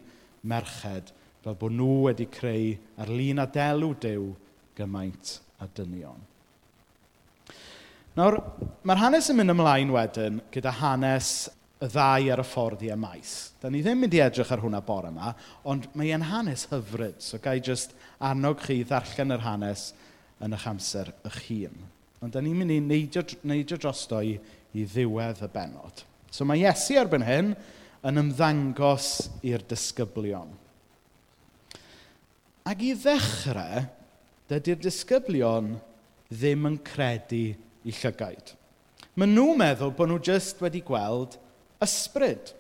merched 0.48 1.14
fel 1.48 1.56
bod 1.56 1.76
nhw 1.80 1.92
wedi 2.10 2.26
creu 2.28 2.74
ar 3.00 3.08
lun 3.08 3.40
a 3.40 3.46
delw 3.48 3.94
dew 4.04 4.32
gymaint 4.76 5.38
a 5.64 5.68
dynion. 5.78 6.20
Nawr, 8.18 8.40
mae'r 8.84 9.00
hanes 9.00 9.30
yn 9.32 9.38
mynd 9.40 9.54
ymlaen 9.54 9.94
wedyn 9.94 10.42
gyda 10.52 10.74
hanes 10.82 11.30
y 11.78 11.88
ddau 11.94 12.28
ar 12.34 12.42
y 12.42 12.46
ffordd 12.50 12.84
i 12.84 12.92
maes. 13.00 13.54
Da 13.62 13.72
ni 13.72 13.84
ddim 13.86 14.02
mynd 14.02 14.18
i 14.18 14.22
edrych 14.26 14.52
ar 14.52 14.64
hwnna 14.64 14.82
bore 14.84 15.14
yma, 15.14 15.32
ond 15.70 15.88
mae 15.96 16.12
e'n 16.16 16.26
hanes 16.26 16.66
hyfryd, 16.72 17.22
so 17.24 17.40
gai 17.40 17.60
jyst 17.62 17.94
annog 18.18 18.60
chi 18.66 18.82
ddarllen 18.82 19.38
yr 19.38 19.46
hanes 19.46 19.92
yn 20.44 20.58
eich 20.58 20.68
amser 20.68 21.14
eich 21.30 21.42
hun. 21.48 21.80
Ond 22.26 22.34
da 22.34 22.42
ni'n 22.44 22.58
mynd 22.58 22.74
i 22.74 22.82
neidio, 22.82 23.24
neidio 23.48 23.80
drosto 23.80 24.20
i, 24.26 24.36
i 24.74 24.84
ddiwedd 24.90 25.46
y 25.46 25.54
benod. 25.54 26.04
So 26.34 26.44
mae 26.44 26.66
Iesu 26.66 26.98
erbyn 27.00 27.24
hyn 27.24 27.54
yn 28.04 28.26
ymddangos 28.26 29.30
i'r 29.46 29.64
disgyblion. 29.70 30.50
Ac 32.68 32.84
i 32.84 32.92
ddechrau, 33.00 33.86
dydy'r 34.52 34.80
disgyblion 34.84 35.76
ddim 36.28 36.68
yn 36.68 36.78
credu 36.84 37.44
i 37.88 37.94
llygaid. 37.96 38.54
Maen 39.16 39.34
nhw'n 39.34 39.62
meddwl 39.62 39.94
bod 39.96 40.12
nhw 40.12 40.20
jyst 40.28 40.60
wedi 40.62 40.82
gweld 40.86 41.38
ysbryd. 41.84 42.52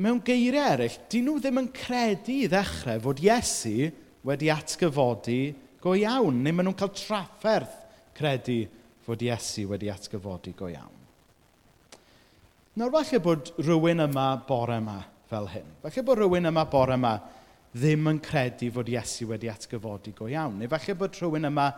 Mewn 0.00 0.20
geiriau 0.26 0.74
eraill, 0.74 0.98
dyn 1.12 1.28
nhw 1.28 1.38
ddim 1.38 1.62
yn 1.62 1.70
credu 1.76 2.40
i 2.42 2.50
ddechrau 2.50 3.02
fod 3.06 3.22
Iesu 3.22 3.90
wedi 4.26 4.50
atgyfodi 4.52 5.40
go 5.80 5.94
iawn, 5.96 6.42
neu 6.42 6.56
maen 6.56 6.70
nhw'n 6.70 6.78
cael 6.80 6.94
trafferth 6.96 7.76
credu 8.16 8.64
fod 9.06 9.22
Iesu 9.24 9.68
wedi 9.70 9.92
atgyfodi 9.92 10.56
go 10.58 10.68
iawn. 10.72 10.96
Nawr 12.80 12.92
falle 12.94 13.20
bod 13.22 13.50
rhywun 13.60 14.02
yma 14.06 14.32
bore 14.48 14.78
yma 14.80 15.00
fel 15.30 15.48
hyn. 15.52 15.66
Falle 15.84 16.04
bod 16.06 16.20
rhywun 16.20 16.48
yma 16.50 16.66
bore 16.70 16.96
yma 16.98 17.14
ddim 17.74 18.08
yn 18.10 18.18
credu 18.22 18.70
fod 18.74 18.88
Iesu 18.90 19.28
wedi 19.30 19.50
atgyfodi 19.50 20.14
go 20.16 20.26
iawn. 20.30 20.58
Neu 20.58 20.70
falle 20.70 20.96
bod 20.98 21.18
rhywun 21.18 21.46
yma 21.50 21.68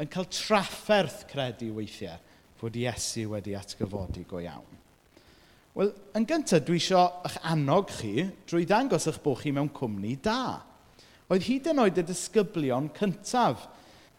yn 0.00 0.10
cael 0.10 0.26
trafferth 0.32 1.22
credu 1.30 1.70
weithiau 1.76 2.18
fod 2.58 2.78
Iesu 2.80 3.28
wedi 3.30 3.54
atgyfodi 3.58 4.24
go 4.28 4.42
iawn. 4.42 4.82
Wel, 5.76 5.92
yn 6.16 6.24
gyntaf, 6.24 6.62
dwi 6.64 6.78
eisiau 6.80 7.10
eich 7.28 7.36
annog 7.52 7.90
chi 7.98 8.24
drwy 8.48 8.64
ddangos 8.64 9.06
eich 9.10 9.20
bod 9.22 9.42
chi 9.42 9.52
mewn 9.52 9.68
cwmni 9.76 10.14
da. 10.24 10.62
Oedd 11.28 11.44
hyd 11.44 11.68
yn 11.68 11.82
oed 11.84 12.00
y 12.00 12.04
disgyblion 12.08 12.88
cyntaf 12.96 13.66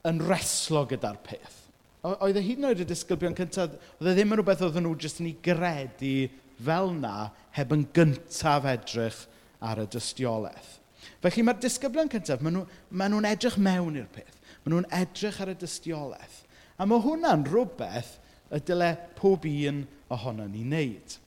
yn 0.07 0.21
reslo 0.29 0.85
gyda'r 0.87 1.17
peth. 1.25 1.63
Oedd 2.05 2.37
e 2.37 2.43
hyd 2.45 2.61
yn 2.61 2.69
oed 2.69 2.83
y 2.85 2.87
disgyblion 2.87 3.35
cyntaf, 3.35 3.73
oedd 3.97 4.11
e 4.11 4.15
ddim 4.15 4.35
yn 4.35 4.39
rhywbeth 4.39 4.63
oedd 4.67 4.77
nhw 4.83 4.93
jyst 5.01 5.23
yn 5.23 5.31
ei 5.31 5.37
gredu 5.43 6.15
fel 6.61 6.93
na 6.93 7.31
heb 7.57 7.73
yn 7.73 7.87
gyntaf 7.95 8.67
edrych 8.69 9.23
ar 9.65 9.81
y 9.81 9.87
dystiolaeth. 9.97 10.77
Felly 11.23 11.45
mae'r 11.45 11.61
disgyblion 11.63 12.11
cyntaf, 12.11 12.41
maen 12.43 12.59
nhw'n 12.59 12.67
nhw, 12.91 13.09
nhw 13.13 13.29
edrych 13.31 13.59
mewn 13.61 13.99
i'r 14.01 14.09
peth. 14.13 14.41
Maen 14.63 14.75
nhw'n 14.75 14.89
edrych 15.01 15.39
ar 15.43 15.53
y 15.53 15.57
dystiolaeth. 15.61 16.41
A 16.77 16.85
mae 16.85 17.03
hwnna'n 17.03 17.45
rhywbeth 17.47 18.17
y 18.53 18.61
dyle 18.67 18.91
pob 19.17 19.45
un 19.49 19.85
ohono 20.13 20.47
ni 20.49 20.63
wneud. 20.65 21.17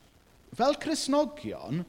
Fel 0.56 0.76
Cresnogion, 0.82 1.84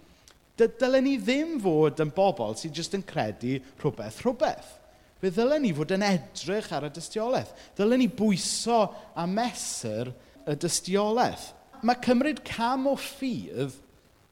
dylen 0.61 1.05
ni 1.07 1.15
ddim 1.17 1.55
fod 1.61 2.01
yn 2.03 2.11
bobl 2.13 2.53
sydd 2.59 2.77
jyst 2.77 2.93
yn 2.97 3.05
credu 3.07 3.57
rhywbeth 3.81 4.21
rhywbeth. 4.21 4.77
Fe 5.21 5.29
ddylen 5.29 5.61
ni 5.65 5.71
fod 5.77 5.93
yn 5.93 6.05
edrych 6.05 6.71
ar 6.73 6.87
y 6.87 6.91
dystiolaeth. 6.93 7.53
Ddylen 7.77 8.01
ni 8.01 8.07
bwyso 8.09 8.83
a 9.13 9.27
mesur 9.29 10.11
y 10.49 10.55
dystiolaeth. 10.57 11.51
Mae 11.85 12.01
cymryd 12.05 12.41
cam 12.45 12.87
o 12.89 12.95
ffydd 12.97 13.77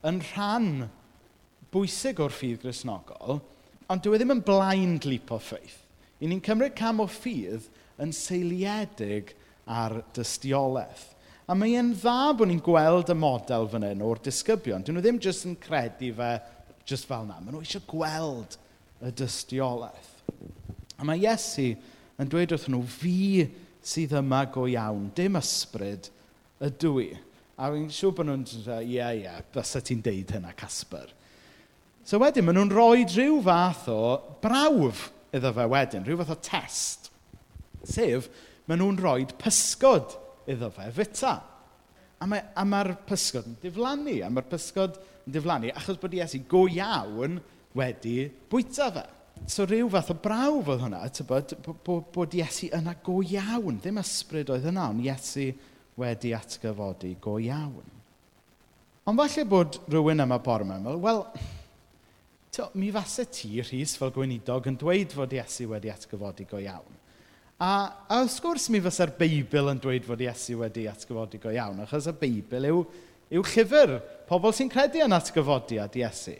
yn 0.05 0.21
rhan 0.31 0.89
bwysig 1.73 2.19
o'r 2.23 2.33
ffydd 2.33 2.63
grisnogol, 2.63 3.39
ond 3.89 4.03
dyw 4.03 4.15
e 4.15 4.19
ddim 4.19 4.35
yn 4.35 4.43
blind 4.45 5.05
leap 5.09 5.31
o 5.33 5.39
ffeith. 5.41 5.79
I 6.19 6.27
ni'n 6.27 6.43
cymryd 6.43 6.75
cam 6.77 7.01
o 7.03 7.07
ffydd 7.09 7.69
yn 8.01 8.11
seiliedig 8.15 9.33
ar 9.69 10.01
dystiolaeth. 10.15 11.05
A 11.49 11.55
mae 11.57 11.73
e'n 11.79 11.95
dda 11.97 12.33
bod 12.37 12.49
ni'n 12.51 12.61
gweld 12.61 13.09
y 13.09 13.15
model 13.17 13.65
fan 13.71 13.85
hyn 13.87 14.03
o'r 14.05 14.21
disgybion. 14.21 14.83
Dyn 14.85 14.97
nhw 14.97 15.01
ddim 15.05 15.21
jyst 15.23 15.47
yn 15.49 15.55
credu 15.61 16.11
fe 16.17 16.33
jyst 16.89 17.09
fel 17.09 17.25
na. 17.25 17.39
Maen 17.39 17.55
nhw 17.55 17.63
eisiau 17.65 17.85
gweld 17.89 18.57
y 19.01 19.13
dystiolaeth. 19.17 20.11
A 20.99 21.07
mae 21.07 21.23
Iesu 21.23 21.71
yn 22.19 22.29
dweud 22.29 22.53
wrth 22.53 22.67
nhw, 22.69 22.83
fi 22.85 23.47
sydd 23.81 24.13
yma 24.19 24.43
go 24.53 24.67
iawn, 24.69 25.07
dim 25.15 25.39
ysbryd 25.39 26.11
ydw 26.67 26.93
i. 27.01 27.09
A 27.59 27.71
fi'n 27.73 27.89
siŵr 27.93 28.13
bod 28.15 28.29
nhw'n 28.29 28.45
dweud, 28.45 28.83
ie, 28.85 29.07
ie, 29.23 29.37
bys 29.55 29.73
ti'n 29.87 30.03
deud 30.05 30.35
hynna, 30.35 30.53
Casper. 30.59 31.15
So 32.07 32.19
wedyn, 32.21 32.45
maen 32.47 32.57
nhw'n 32.57 32.73
rhoi 32.73 33.05
rhyw 33.05 33.39
fath 33.45 33.87
o 33.91 34.01
brawf 34.43 35.09
iddo 35.35 35.51
fe 35.53 35.67
wedyn, 35.69 36.05
rhyw 36.07 36.21
fath 36.21 36.33
o 36.33 36.39
test. 36.43 37.11
Sef, 37.85 38.29
maen 38.67 38.81
nhw'n 38.81 38.99
rhoi 39.01 39.27
pysgod 39.41 40.15
iddo 40.49 40.71
fe 40.73 40.89
fita. 40.95 41.35
A 42.19 42.27
mae'r 42.27 42.49
mae 42.67 42.97
pysgod 43.07 43.47
yn 43.47 43.59
diflannu, 43.61 44.17
a 44.25 44.29
mae'r 44.33 44.49
pysgod 44.49 44.97
yn 45.27 45.35
diflannu, 45.35 45.71
achos 45.75 45.99
bod 46.01 46.15
Iesu 46.17 46.41
go 46.51 46.65
iawn 46.67 47.39
wedi 47.77 48.25
bwyta 48.51 48.89
fe. 48.95 49.05
So 49.47 49.63
rhyw 49.63 49.87
fath 49.93 50.11
o 50.11 50.17
brawf 50.19 50.67
oedd 50.73 50.83
hwnna, 50.83 51.03
tybod, 51.15 51.53
bod, 51.85 52.09
bod 52.15 52.35
Iesu 52.35 52.71
yna 52.75 52.97
go 53.05 53.21
iawn, 53.23 53.79
ddim 53.79 54.01
ysbryd 54.01 54.51
oedd 54.51 54.67
yna, 54.71 54.89
ond 54.91 55.05
Iesu 55.05 55.47
wedi 55.99 56.33
atgyfodi 56.35 57.13
go 57.23 57.37
iawn. 57.39 57.95
Ond 59.07 59.21
falle 59.21 59.45
bod 59.49 59.79
rhywun 59.87 60.25
yma 60.25 60.41
bore 60.43 60.67
yma, 60.67 60.97
wel, 61.01 61.23
to, 62.55 62.69
mi 62.79 62.89
fasa 62.91 63.25
ti, 63.29 63.59
Rhys, 63.61 63.95
fel 63.99 64.13
gweinidog, 64.15 64.69
yn 64.71 64.77
dweud 64.79 65.13
fod 65.15 65.35
Iesu 65.35 65.69
wedi 65.71 65.91
atgyfodi 65.93 66.47
go 66.49 66.61
iawn. 66.63 66.97
A, 67.59 67.69
a 68.07 68.21
wrth 68.23 68.39
gwrs 68.43 68.69
mi 68.71 68.79
fysa'r 68.83 69.11
Beibl 69.19 69.71
yn 69.73 69.81
dweud 69.83 70.05
fod 70.07 70.21
Iesu 70.23 70.57
wedi 70.61 70.87
atgyfodi 70.89 71.41
go 71.43 71.51
iawn, 71.53 71.81
achos 71.83 72.07
y 72.09 72.15
Beibl 72.21 72.69
yw, 72.69 72.83
yw 73.35 73.45
llyfr 73.53 73.97
pobl 74.29 74.55
sy'n 74.55 74.71
credu 74.71 75.03
yn 75.05 75.15
atgyfodiad 75.17 75.97
Iesu. 75.99 76.37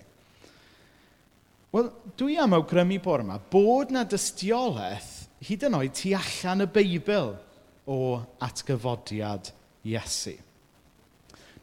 Wel, 1.76 1.90
dwi 2.18 2.40
am 2.42 2.56
awgrymu 2.58 2.98
bore 3.04 3.22
yma 3.22 3.38
bod 3.52 3.92
na 3.94 4.02
dystiolaeth 4.10 5.12
hyd 5.46 5.68
yn 5.68 5.76
oed 5.78 5.94
tu 6.00 6.16
allan 6.18 6.66
y 6.66 6.70
Beibl 6.74 7.36
o 7.90 8.00
atgyfodiad 8.46 9.52
Iesu. 9.86 10.34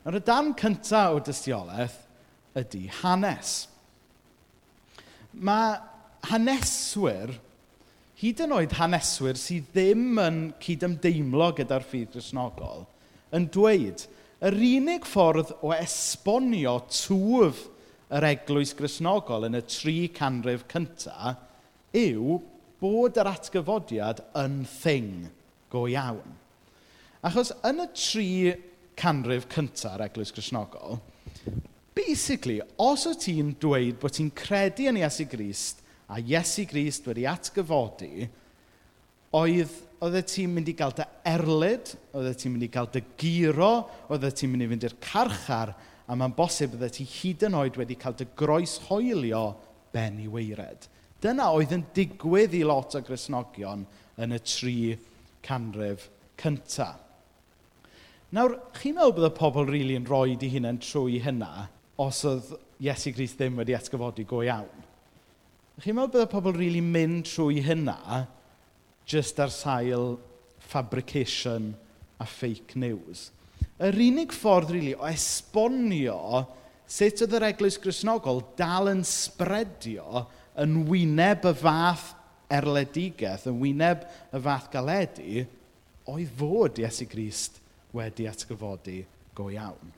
Nawr 0.04 0.20
y 0.20 0.22
dan 0.22 0.52
cyntaf 0.58 1.16
o 1.16 1.22
dystiolaeth 1.26 1.96
ydy 2.56 2.84
hanes 3.00 3.64
mae 5.36 5.76
haneswyr, 6.30 7.34
hyd 8.16 8.42
yn 8.46 8.54
oed 8.56 8.74
haneswyr 8.78 9.38
sydd 9.40 9.68
ddim 9.74 10.20
yn 10.22 10.42
cydymdeimlo 10.62 11.50
gyda'r 11.58 11.84
ffydd 11.86 12.14
grisnogol, 12.16 12.86
yn 13.36 13.48
dweud, 13.52 14.06
yr 14.46 14.56
unig 14.56 15.06
ffordd 15.08 15.52
o 15.64 15.72
esbonio 15.76 16.78
twf 16.92 17.66
yr 18.16 18.26
eglwys 18.28 18.74
Grisnogol 18.78 19.48
yn 19.48 19.58
y 19.58 19.62
tri 19.66 19.96
canrif 20.14 20.66
cyntaf 20.70 21.40
yw 21.96 22.38
bod 22.82 23.18
yr 23.18 23.30
atgyfodiad 23.32 24.22
yn 24.38 24.60
thing 24.68 25.26
go 25.72 25.86
iawn. 25.90 26.36
Achos 27.26 27.50
yn 27.66 27.82
y 27.82 27.88
tri 27.96 28.28
canrif 29.00 29.48
cyntaf 29.52 29.96
yr 29.96 30.06
eglwys 30.06 30.34
Grisnogol, 30.36 31.00
Basically, 31.96 32.60
os 32.76 33.06
o 33.08 33.14
ti'n 33.16 33.54
dweud 33.60 33.96
bod 34.02 34.12
ti'n 34.12 34.28
credu 34.36 34.90
yn 34.90 35.00
Iesu 35.00 35.24
Grist 35.30 35.80
a 36.12 36.20
Iesu 36.20 36.66
Grist 36.68 37.08
wedi 37.08 37.24
atgyfodi, 37.26 38.26
oedd 39.36 39.72
oedd 40.04 40.18
ti'n 40.28 40.52
mynd 40.52 40.68
i 40.68 40.74
gael 40.76 40.92
dy 40.96 41.06
erlyd, 41.26 41.94
oedd 42.12 42.34
ti'n 42.36 42.52
mynd 42.52 42.66
i 42.66 42.72
gael 42.72 42.90
dy 42.92 43.00
giro, 43.18 43.70
oedd 44.12 44.26
ti'n 44.28 44.52
mynd 44.52 44.66
i 44.66 44.68
fynd 44.72 44.84
i'r 44.88 44.96
carchar, 45.02 45.72
a 46.06 46.14
mae'n 46.14 46.34
bosib 46.36 46.76
oedd 46.76 46.92
ti 46.94 47.06
hyd 47.08 47.46
yn 47.48 47.56
oed 47.58 47.78
wedi 47.80 47.96
cael 47.98 48.16
dy 48.18 48.28
groes 48.38 48.76
hoelio 48.86 49.46
ben 49.94 50.20
i 50.22 50.28
weired. 50.30 50.84
Dyna 51.24 51.48
oedd 51.56 51.72
yn 51.74 51.86
digwydd 51.96 52.54
i 52.58 52.62
lot 52.68 52.94
o 52.98 53.02
grisnogion 53.02 53.86
yn 54.20 54.36
y 54.36 54.40
tri 54.44 54.76
canrif 55.46 56.10
cyntaf. 56.40 57.00
Nawr, 58.36 58.56
chi'n 58.76 58.96
meddwl 58.98 59.14
bod 59.16 59.28
y 59.30 59.32
pobl 59.32 59.64
rili 59.64 59.78
really 59.78 59.96
yn 59.96 60.06
rhoi 60.10 60.34
i 60.34 60.48
hunain 60.50 60.80
trwy 60.82 61.20
hynna? 61.24 61.68
os 61.96 62.22
oedd 62.28 62.52
Iesu 62.84 63.12
Gris 63.16 63.34
ddim 63.36 63.56
wedi 63.60 63.76
atgyfodi 63.76 64.26
go 64.28 64.42
iawn. 64.44 64.84
Chi'n 65.80 65.96
meddwl 65.96 66.12
byddai 66.12 66.32
pobl 66.32 66.54
rili 66.54 66.66
really 66.66 66.84
mynd 66.84 67.26
trwy 67.28 67.62
hynna 67.64 68.26
just 69.08 69.40
ar 69.40 69.52
sail 69.52 70.16
fabrication 70.58 71.74
a 72.20 72.26
fake 72.26 72.76
news. 72.76 73.30
Yr 73.80 73.96
unig 74.06 74.32
ffordd 74.32 74.72
rili 74.72 74.92
really, 74.92 75.00
o 75.00 75.08
esbonio 75.08 76.20
sut 76.88 77.22
oedd 77.24 77.36
yr 77.36 77.48
eglwys 77.50 77.76
grisnogol 77.82 78.40
dal 78.56 78.88
yn 78.92 79.02
spredio 79.04 80.24
yn 80.62 80.78
wyneb 80.88 81.44
y 81.44 81.52
fath 81.60 82.14
erledigaeth, 82.52 83.48
yn 83.50 83.60
wyneb 83.60 84.06
y 84.32 84.40
fath 84.42 84.70
galedu, 84.72 85.44
oedd 86.08 86.34
fod 86.38 86.80
Iesu 86.80 87.08
Grist 87.10 87.60
wedi 87.96 88.28
atgyfodi 88.30 89.00
go 89.36 89.50
iawn 89.52 89.92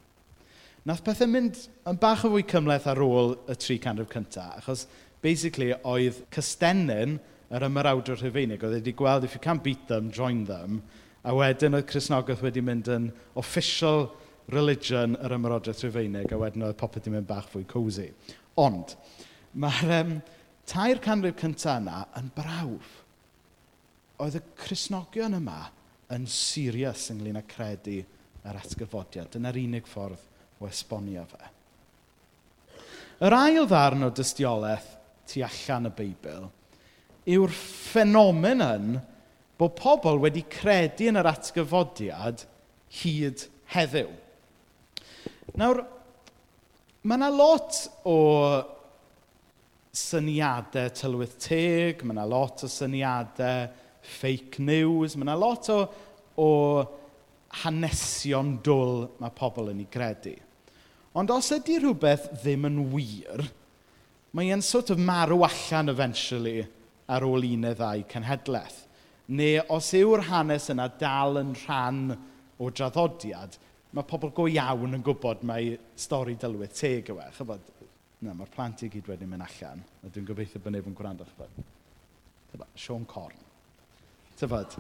nath 0.89 1.03
pethau 1.05 1.29
mynd 1.29 1.59
yn 1.91 1.99
bach 2.01 2.23
o 2.25 2.31
fwy 2.33 2.47
cymleth 2.49 2.87
ar 2.89 3.01
ôl 3.05 3.35
y 3.45 3.55
300 3.61 4.09
cyntaf, 4.09 4.55
achos 4.63 4.87
basically 5.21 5.75
oedd 5.85 6.23
Cystennin 6.33 7.19
yr 7.53 7.67
ymyrawdwr 7.67 8.17
Rhyfeinig, 8.23 8.63
oedd 8.65 8.79
wedi 8.79 8.95
gweld, 8.97 9.27
if 9.27 9.35
you 9.37 9.43
can't 9.45 9.65
beat 9.65 9.85
them, 9.91 10.09
join 10.15 10.47
them, 10.49 10.79
a 11.29 11.35
wedyn 11.37 11.77
oedd 11.77 11.91
Cresnogaeth 11.91 12.41
wedi 12.47 12.63
mynd 12.65 12.89
yn 12.95 13.11
official 13.41 14.07
religion 14.55 15.19
yr 15.21 15.35
ymyrodraeth 15.37 15.83
Rhyfeinig, 15.85 16.33
a 16.33 16.41
wedyn 16.41 16.65
oedd 16.71 16.79
popeth 16.81 17.05
wedi 17.05 17.19
mynd 17.19 17.29
bach 17.29 17.51
fwy 17.53 17.67
cozy. 17.69 18.09
Ond, 18.65 18.97
mae'r 19.61 19.93
um, 19.99 20.15
tair 20.69 21.03
canrif 21.05 21.37
cyntaf 21.43 21.83
yna 21.83 22.01
yn 22.17 22.33
brawf. 22.37 22.95
Oedd 24.25 24.41
y 24.41 24.43
Cresnogion 24.65 25.37
yma 25.37 25.61
yn 26.17 26.25
serious 26.33 27.11
ynglyn 27.13 27.43
â 27.43 27.45
credu 27.51 28.01
yr 28.49 28.63
atgyfodiad. 28.65 29.29
Dyna'r 29.37 29.61
unig 29.61 29.93
ffordd 29.93 30.28
o 30.59 30.69
esbonio 30.69 31.25
fe. 31.31 31.51
Yr 33.25 33.35
ail 33.35 33.67
ddarn 33.67 34.07
o 34.07 34.13
dystiolaeth 34.15 34.95
tu 35.29 35.43
allan 35.45 35.91
y 35.91 35.95
Beibl 35.99 36.49
yw'r 37.29 37.53
ffenomenon 37.53 38.97
bod 39.59 39.75
pobl 39.77 40.21
wedi 40.23 40.45
credu 40.49 41.11
yn 41.11 41.19
yr 41.21 41.29
atgyfodiad 41.29 42.45
hyd 43.01 43.45
heddiw. 43.75 44.11
Nawr, 45.59 45.83
mae 47.03 47.19
yna 47.19 47.31
lot 47.35 47.81
o 48.09 48.19
syniadau 49.99 50.93
tylwyth 50.95 51.37
teg, 51.43 52.05
mae 52.05 52.17
yna 52.17 52.27
lot 52.29 52.65
o 52.65 52.71
syniadau 52.71 53.67
fake 54.19 54.63
news, 54.63 55.17
mae 55.17 55.27
yna 55.27 55.37
lot 55.37 55.69
o, 55.75 55.81
o 56.39 56.51
hanesion 57.65 58.57
dwl 58.65 59.09
mae 59.19 59.35
pobl 59.37 59.73
yn 59.75 59.83
ei 59.85 59.91
gredu. 59.93 60.37
Ond 61.19 61.33
os 61.35 61.49
ydy 61.57 61.81
rhywbeth 61.81 62.29
ddim 62.43 62.69
yn 62.69 62.83
wir, 62.93 63.43
mae 64.37 64.53
e'n 64.55 64.63
sort 64.63 64.93
of 64.95 65.01
marw 65.03 65.41
allan 65.43 65.91
eventually 65.91 66.61
ar 67.11 67.25
ôl 67.27 67.47
un 67.49 67.65
neu 67.65 67.75
ddau 67.75 68.05
cenhedlaeth. 68.13 68.85
Neu 69.35 69.65
os 69.75 69.89
yw'r 69.99 70.29
hanes 70.29 70.69
yna 70.73 70.87
dal 71.01 71.41
yn 71.41 71.55
rhan 71.65 72.05
o 72.59 72.71
draddodiad, 72.71 73.59
mae 73.93 74.07
pobl 74.07 74.31
go 74.37 74.47
iawn 74.53 74.95
yn 74.95 75.05
gwybod 75.05 75.43
mae 75.49 75.75
stori 75.99 76.37
dylwydd 76.39 76.77
teg 76.77 77.11
yw 77.11 77.21
e. 77.25 77.29
Chybod, 77.35 77.67
na, 78.23 78.37
mae'r 78.37 78.55
plant 78.55 78.87
i 78.87 78.93
gyd 78.93 79.11
wedi 79.11 79.27
mynd 79.27 79.47
allan, 79.49 79.83
a 80.05 80.13
dwi'n 80.13 80.29
gobeithio 80.29 80.63
bod 80.63 80.77
neb 80.77 80.87
yn 80.87 80.97
gwrando, 80.97 81.27
chybod. 81.33 81.63
Tyfod, 82.53 82.69
Sean 82.79 83.05
Corn. 83.11 83.47
Tyfod, 84.39 84.77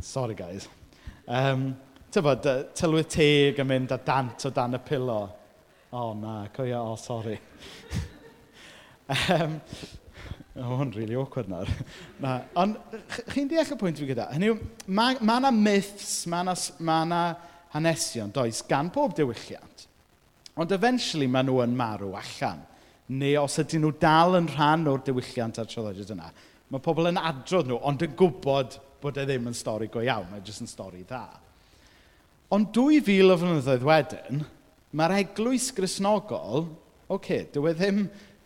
sorry 0.00 0.36
guys. 0.38 0.68
Um, 1.26 1.72
tyfod, 2.14 2.46
tylwydd 2.78 3.10
teg 3.10 3.58
yn 3.64 3.74
mynd 3.74 3.96
a 3.96 3.98
dant 3.98 4.46
o 4.46 4.52
dan 4.54 4.78
y 4.78 4.86
pilo. 4.86 5.24
O 5.94 6.08
oh, 6.08 6.14
na, 6.18 6.48
co 6.50 6.64
o 6.66 6.78
oh, 6.90 6.96
sori. 6.98 7.36
um, 9.30 9.60
o, 10.56 10.62
oh, 10.64 10.78
hwn 10.80 10.88
really 10.96 11.14
awkward 11.14 11.46
nawr. 11.46 11.68
na. 12.18 12.40
Ond 12.58 12.80
chi'n 13.30 13.46
deall 13.46 13.70
y 13.76 13.78
pwynt 13.78 14.00
fi 14.02 14.08
gyda? 14.08 14.24
Hynny 14.34 14.48
yw, 14.50 14.56
mae 14.90 15.20
yna 15.22 15.38
ma 15.44 15.52
myths, 15.54 16.24
mae 16.26 16.42
yna 16.42 16.56
ma, 16.80 16.96
na, 16.98 17.04
ma 17.12 17.52
hanesion, 17.76 18.32
does, 18.34 18.64
gan 18.66 18.90
bob 18.90 19.14
diwylliant. 19.14 19.84
Ond 20.58 20.74
eventually 20.74 21.28
mae 21.30 21.46
nhw 21.46 21.60
yn 21.62 21.78
marw 21.78 22.10
allan. 22.18 22.66
Neu 23.14 23.38
os 23.44 23.60
ydyn 23.62 23.86
nhw 23.86 23.92
dal 24.02 24.34
yn 24.40 24.50
rhan 24.50 24.90
o'r 24.90 25.06
diwylliant 25.06 25.62
a'r 25.62 25.70
traddodiad 25.70 26.10
yna, 26.16 26.32
mae 26.74 26.82
pobl 26.82 27.12
yn 27.12 27.22
adrodd 27.22 27.70
nhw, 27.70 27.78
ond 27.86 28.02
yn 28.02 28.18
gwybod 28.18 28.80
bod 28.98 29.22
e 29.22 29.28
ddim 29.30 29.46
yn 29.46 29.54
stori 29.54 29.86
go 29.94 30.02
iawn, 30.02 30.26
mae 30.32 30.42
jyst 30.42 30.66
yn 30.66 30.74
stori 30.74 31.06
dda. 31.06 31.22
Ond 32.54 32.74
2000 32.74 33.30
o 33.30 33.38
flynyddoedd 33.38 33.86
wedyn, 33.86 34.44
Mae'r 34.94 35.16
eglwys 35.18 35.72
grisnogol, 35.74 36.68
oce, 37.08 37.14
okay, 37.16 37.46
dyw 37.50 37.66
e 37.66 37.74
ddim 37.74 38.04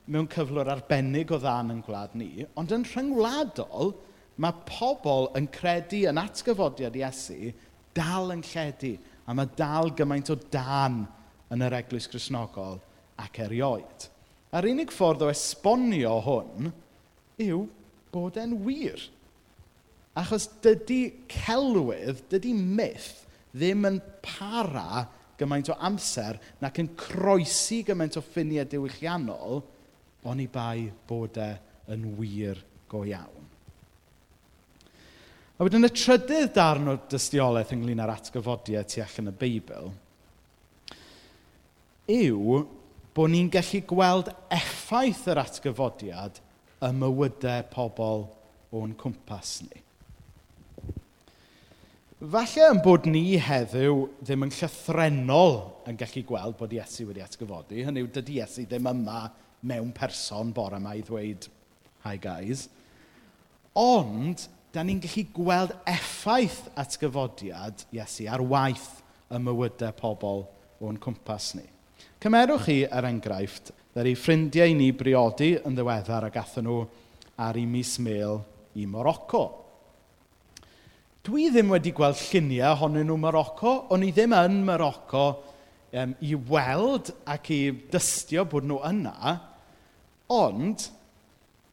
mewn 0.08 0.28
cyflwr 0.32 0.70
arbennig 0.72 1.32
o 1.34 1.38
ddan 1.40 1.74
yn 1.74 1.82
gwlad 1.84 2.14
ni, 2.16 2.46
ond 2.56 2.72
yn 2.72 2.86
rhyngwladol, 2.88 3.92
mae 4.40 4.64
pobl 4.68 5.28
yn 5.36 5.48
credu 5.52 6.06
yn 6.08 6.20
atgyfodiad 6.22 6.96
Iesu 6.96 7.52
dal 7.96 8.32
yn 8.32 8.44
lledu, 8.46 8.94
a 9.28 9.34
mae 9.36 9.50
dal 9.58 9.92
gymaint 9.98 10.30
o 10.32 10.38
dan 10.48 11.02
yn 11.52 11.64
yr 11.66 11.76
eglwys 11.82 12.08
grisnogol 12.08 12.78
ac 13.20 13.42
erioed. 13.44 14.08
A'r 14.56 14.70
unig 14.70 14.92
ffordd 14.94 15.26
o 15.26 15.30
esbonio 15.32 16.14
hwn 16.24 16.70
yw 17.44 17.64
bod 18.14 18.38
e'n 18.40 18.56
wir. 18.64 19.02
Achos 20.16 20.48
dydy 20.64 21.02
celwydd, 21.30 22.24
dydy 22.32 22.54
myth, 22.56 23.26
ddim 23.52 23.84
yn 23.90 24.00
para 24.24 25.04
gymaint 25.38 25.70
o 25.72 25.76
amser 25.88 26.38
nac 26.62 26.80
yn 26.82 26.92
croesi 26.98 27.82
gymaint 27.86 28.18
o 28.18 28.22
ffiniau 28.24 28.66
diwylliannol, 28.68 29.62
oni 30.28 30.48
bai 30.50 30.88
bod 31.08 31.38
e 31.40 31.50
yn 31.94 32.08
wir 32.18 32.58
go 32.90 33.04
iawn. 33.06 33.46
A 35.58 35.66
wedyn 35.66 35.88
y 35.88 35.90
trydydd 35.90 36.52
darn 36.54 36.90
o 36.92 36.98
dystiolaeth 37.10 37.72
ynglyn 37.74 38.02
â'r 38.04 38.14
atgyfodiau 38.14 38.86
tu 38.86 39.02
allan 39.02 39.32
y 39.32 39.38
Beibl 39.40 39.88
yw 42.08 42.62
bod 43.16 43.32
ni'n 43.32 43.50
gallu 43.52 43.82
gweld 43.90 44.30
effaith 44.54 45.26
yr 45.28 45.42
atgyfodiad 45.42 46.38
y 46.86 46.90
mywydau 46.94 47.66
pobl 47.72 48.24
o'n 48.78 48.94
cwmpas 49.00 49.58
ni. 49.66 49.82
Falle 52.18 52.64
yn 52.66 52.80
bod 52.82 53.04
ni 53.06 53.36
heddiw 53.38 54.00
ddim 54.18 54.42
yn 54.48 54.50
llythrenol 54.50 55.52
yn 55.86 55.98
gallu 56.00 56.24
gweld 56.26 56.56
bod 56.58 56.72
Iesu 56.74 57.04
wedi 57.06 57.22
atgyfodi. 57.22 57.84
Hynny 57.86 58.02
yw, 58.02 58.08
dydy 58.10 58.40
Iesu 58.40 58.64
ddim 58.66 58.88
yma 58.90 59.20
mewn 59.70 59.92
person 59.94 60.50
bore 60.50 60.80
yma 60.80 60.96
i 60.98 61.04
ddweud, 61.06 61.46
hi 62.02 62.16
guys. 62.18 62.64
Ond, 63.78 64.48
da 64.74 64.82
ni'n 64.82 64.98
gallu 65.04 65.24
gweld 65.36 65.76
effaith 65.86 66.64
atgyfodiad 66.74 67.86
Iesu 67.94 68.26
ar 68.26 68.42
waith 68.50 68.98
y 69.30 69.38
mywydau 69.38 69.94
pobl 70.02 70.42
o'n 70.82 70.98
cwmpas 70.98 71.52
ni. 71.54 71.68
Cymerwch 72.18 72.66
chi 72.66 72.80
er 72.90 73.06
enghraifft 73.12 73.70
ddari 73.94 74.18
ffrindiau 74.18 74.74
ni 74.74 74.90
briodi 74.90 75.52
yn 75.62 75.78
ddiweddar 75.78 76.26
a 76.26 76.34
gathen 76.34 76.66
nhw 76.66 76.82
ar 77.46 77.62
ei 77.62 77.70
mis 77.70 77.94
mil 78.02 78.42
i 78.74 78.90
Morocco 78.90 79.67
dwi 81.28 81.50
ddim 81.52 81.74
wedi 81.74 81.92
gweld 81.92 82.16
lluniau 82.30 82.72
ohonyn 82.72 83.04
nhw 83.08 83.18
Morocco. 83.20 83.74
O'n 83.92 84.04
i 84.06 84.12
ddim 84.16 84.32
yn 84.32 84.62
Morocco 84.64 85.24
um, 85.92 86.14
i 86.24 86.34
weld 86.48 87.10
ac 87.28 87.50
i 87.52 87.58
dystio 87.92 88.46
bod 88.48 88.64
nhw 88.64 88.78
yna. 88.88 89.34
Ond, 90.32 90.86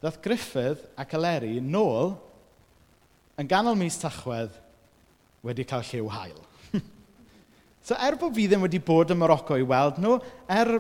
ddaeth 0.02 0.20
Griffith 0.24 0.82
ac 1.00 1.16
Eleri 1.16 1.62
nôl 1.64 2.18
yn 3.40 3.48
ganol 3.52 3.78
mis 3.80 3.96
tachwedd 4.02 4.58
wedi 5.46 5.64
cael 5.68 5.86
lliw 5.88 6.10
hael. 6.12 6.42
so 7.86 7.96
er 7.96 8.18
bod 8.20 8.36
fi 8.36 8.50
ddim 8.50 8.66
wedi 8.66 8.82
bod 8.84 9.14
yn 9.16 9.22
Morocco 9.22 9.56
i 9.56 9.64
weld 9.64 10.02
nhw, 10.04 10.18
er 10.52 10.74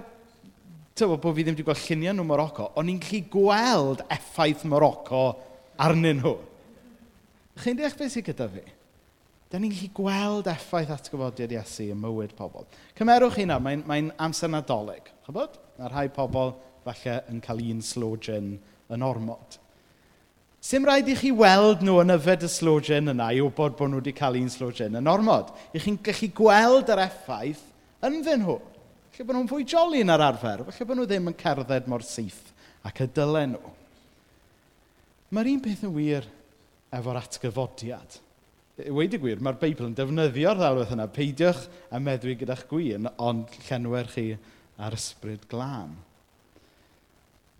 tywa, 0.95 1.15
bod 1.15 1.31
fi 1.37 1.45
ddim 1.45 1.55
wedi 1.55 1.67
gweld 1.69 1.85
lluniau 1.85 2.17
nhw 2.17 2.27
Morocco, 2.27 2.67
o'n 2.75 2.91
i'n 2.91 2.99
gallu 3.03 3.23
gweld 3.37 4.03
effaith 4.17 4.67
Morocco 4.67 5.29
arnyn 5.79 6.19
nhw. 6.19 6.35
Chi'n 7.63 7.77
deall 7.79 7.95
beth 7.95 8.11
sydd 8.11 8.27
gyda 8.29 8.47
fi? 8.51 8.63
Da 9.51 9.59
ni'n 9.61 9.71
gallu 9.71 9.91
gweld 9.95 10.47
effaith 10.51 10.91
atgyfodiad 10.91 11.53
Iesu 11.55 11.91
yn 11.93 11.99
mywyd 12.01 12.33
pobl. 12.35 12.65
Cymerwch 12.97 13.37
hynna, 13.39 13.59
mae'n 13.61 13.85
mae 13.87 14.09
amser 14.25 14.51
nadolig. 14.51 15.07
Chybod? 15.27 15.55
Mae 15.79 15.91
rhai 15.91 16.07
pobl 16.11 16.55
falle 16.85 17.21
yn 17.31 17.39
cael 17.45 17.61
un 17.63 17.79
slogan 17.85 18.57
yn 18.91 19.05
ormod. 19.05 19.59
Sym 20.65 20.85
rhaid 20.87 21.07
i 21.13 21.15
chi 21.17 21.29
weld 21.29 21.83
nhw 21.85 21.99
yn 22.01 22.15
yfed 22.15 22.43
y 22.47 22.49
slogan 22.49 23.13
yna 23.13 23.29
i 23.31 23.41
wybod 23.45 23.77
bod 23.77 23.91
nhw 23.91 24.01
wedi 24.01 24.15
cael 24.17 24.39
un 24.39 24.49
slogan 24.49 24.97
yn 24.97 25.09
ormod. 25.09 25.51
I 25.77 25.81
chi'n 25.81 26.01
gallu 26.03 26.31
gweld 26.35 26.91
yr 26.91 27.03
effaith 27.05 27.61
yn 28.05 28.23
fy 28.25 28.37
nhw. 28.41 28.59
Felly 29.13 29.27
bod 29.29 29.37
nhw'n 29.37 29.51
fwy 29.53 29.67
joli 29.69 30.01
yn 30.03 30.11
yr 30.11 30.25
arfer. 30.25 30.65
Felly 30.67 30.89
bod 30.89 30.99
nhw 30.99 31.07
ddim 31.07 31.29
yn 31.31 31.37
cerdded 31.39 31.87
mor 31.87 32.03
syth 32.03 32.49
ac 32.85 33.05
y 33.05 33.07
dylen 33.15 33.55
nhw. 33.55 33.75
Mae'r 35.31 35.51
un 35.53 35.61
peth 35.63 35.85
yn 35.85 35.93
wir 35.95 36.25
efo'r 36.95 37.19
atgyfodiad. 37.21 38.19
Wedi 38.91 39.19
gwir, 39.21 39.39
mae'r 39.39 39.59
Beibl 39.59 39.87
yn 39.87 39.95
defnyddio'r 39.95 40.59
ddalwedd 40.59 40.91
yna. 40.97 41.07
Peidiwch 41.11 41.61
a 41.95 41.99
meddwi 42.03 42.35
gyda'ch 42.41 42.65
gwyn, 42.67 43.07
ond 43.23 43.53
llenwer 43.69 44.09
chi 44.11 44.33
ar 44.83 44.97
ysbryd 44.97 45.45
glân. 45.51 45.93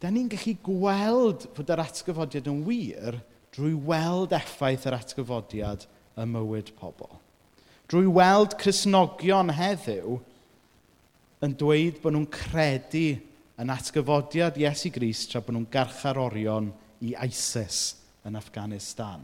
Da 0.03 0.11
ni'n 0.11 0.27
gallu 0.31 0.57
gweld 0.65 1.47
fod 1.55 1.71
yr 1.71 1.85
atgyfodiad 1.85 2.49
yn 2.51 2.65
wir 2.67 3.21
drwy 3.55 3.71
weld 3.87 4.35
effaith 4.35 4.83
yr 4.89 4.97
atgyfodiad 4.97 5.85
y 6.19 6.27
mywyd 6.27 6.73
pobl. 6.79 7.07
Drwy 7.87 8.09
weld 8.11 8.57
Cresnogion 8.59 9.53
heddiw 9.55 10.19
yn 11.45 11.55
dweud 11.55 12.01
bod 12.03 12.15
nhw'n 12.15 12.31
credu 12.33 13.07
yn 13.61 13.71
atgyfodiad 13.71 14.59
Iesu 14.59 14.91
Grist 14.91 15.31
tra 15.31 15.39
bod 15.39 15.55
nhw'n 15.55 15.69
garcharorion 15.71 16.73
i 17.05 17.15
ISIS 17.23 17.93
yn 18.25 18.37
Afghanistan, 18.39 19.23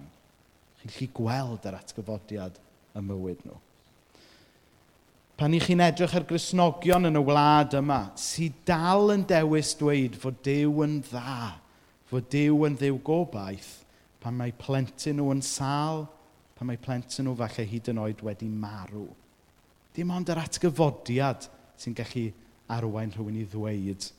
chi'n 0.82 0.94
gallu 0.94 1.10
gweld 1.18 1.68
yr 1.70 1.78
atgyfodiad 1.80 2.58
y 2.98 3.04
mywyd 3.06 3.44
nhw. 3.48 3.58
Pan 5.42 5.56
i 5.58 5.62
chi'n 5.64 5.82
edrych 5.82 6.14
ar 6.18 6.26
grisnogion 6.30 7.10
yn 7.10 7.18
y 7.18 7.22
wlad 7.26 7.74
yma, 7.80 8.02
sydd 8.20 8.60
dal 8.68 9.10
yn 9.16 9.24
dewis 9.30 9.72
dweud 9.80 10.18
fod 10.22 10.38
Dyw 10.46 10.84
yn 10.86 11.00
dda, 11.08 11.56
fod 12.12 12.28
Dyw 12.30 12.68
yn 12.68 12.78
ddiw 12.78 13.00
gobaith, 13.08 13.72
pan 14.22 14.38
mae 14.38 14.54
plentyn 14.54 15.18
nhw 15.18 15.32
yn 15.34 15.42
sal, 15.46 16.06
pan 16.58 16.70
mae 16.70 16.78
plentyn 16.78 17.26
nhw 17.26 17.34
falle 17.40 17.66
hyd 17.72 17.90
yn 17.90 18.04
oed 18.04 18.22
wedi 18.22 18.50
marw. 18.54 19.08
Dim 19.98 20.14
ond 20.14 20.30
yr 20.30 20.44
atgyfodiad 20.44 21.50
sy'n 21.82 21.98
gallu 21.98 22.28
arwain 22.70 23.10
rhywun 23.16 23.42
i 23.42 23.48
ddweud 23.50 24.12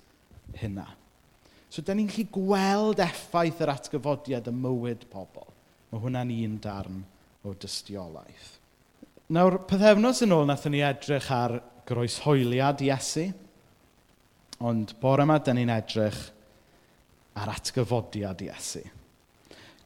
hynna. 0.59 0.88
So, 1.73 1.81
da 1.81 1.95
ni'n 1.97 2.11
gallu 2.11 2.27
gweld 2.35 3.01
effaith 3.01 3.63
yr 3.65 3.71
atgyfodiad 3.73 4.51
y 4.51 4.53
mywyd 4.53 5.07
pobl. 5.09 5.47
Mae 5.89 6.03
hwnna'n 6.03 6.33
un 6.35 6.57
darn 6.61 6.99
o 7.49 7.55
dystiolaeth. 7.57 8.51
Nawr, 9.33 9.63
pethefnos 9.65 10.21
yn 10.27 10.35
ôl, 10.37 10.45
nathon 10.51 10.75
ni 10.77 10.83
edrych 10.85 11.31
ar 11.33 11.55
groeshoeliad 11.89 12.83
Iesu. 12.85 13.25
Ond 14.69 14.93
bore 15.01 15.25
yma, 15.25 15.39
da 15.41 15.55
ni'n 15.57 15.73
edrych 15.73 16.19
ar 17.41 17.55
atgyfodiad 17.55 18.45
Iesu. 18.45 18.83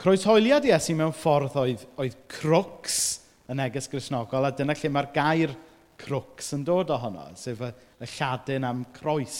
Croeshoeliad 0.02 0.66
Iesu 0.66 0.96
mewn 0.98 1.14
ffordd 1.14 1.54
oedd, 1.62 1.84
oedd 2.02 2.16
crwcs 2.34 2.98
y 3.46 3.54
neges 3.60 3.86
grisnogol, 3.92 4.48
a 4.48 4.50
dyna 4.50 4.74
lle 4.74 4.90
mae'r 4.90 5.12
gair 5.14 5.54
crwcs 6.02 6.50
yn 6.58 6.66
dod 6.66 6.90
ohono, 6.96 7.28
sef 7.38 7.62
y, 7.62 7.70
y 8.02 8.10
lladin 8.16 8.66
am 8.66 8.82
croes 8.98 9.38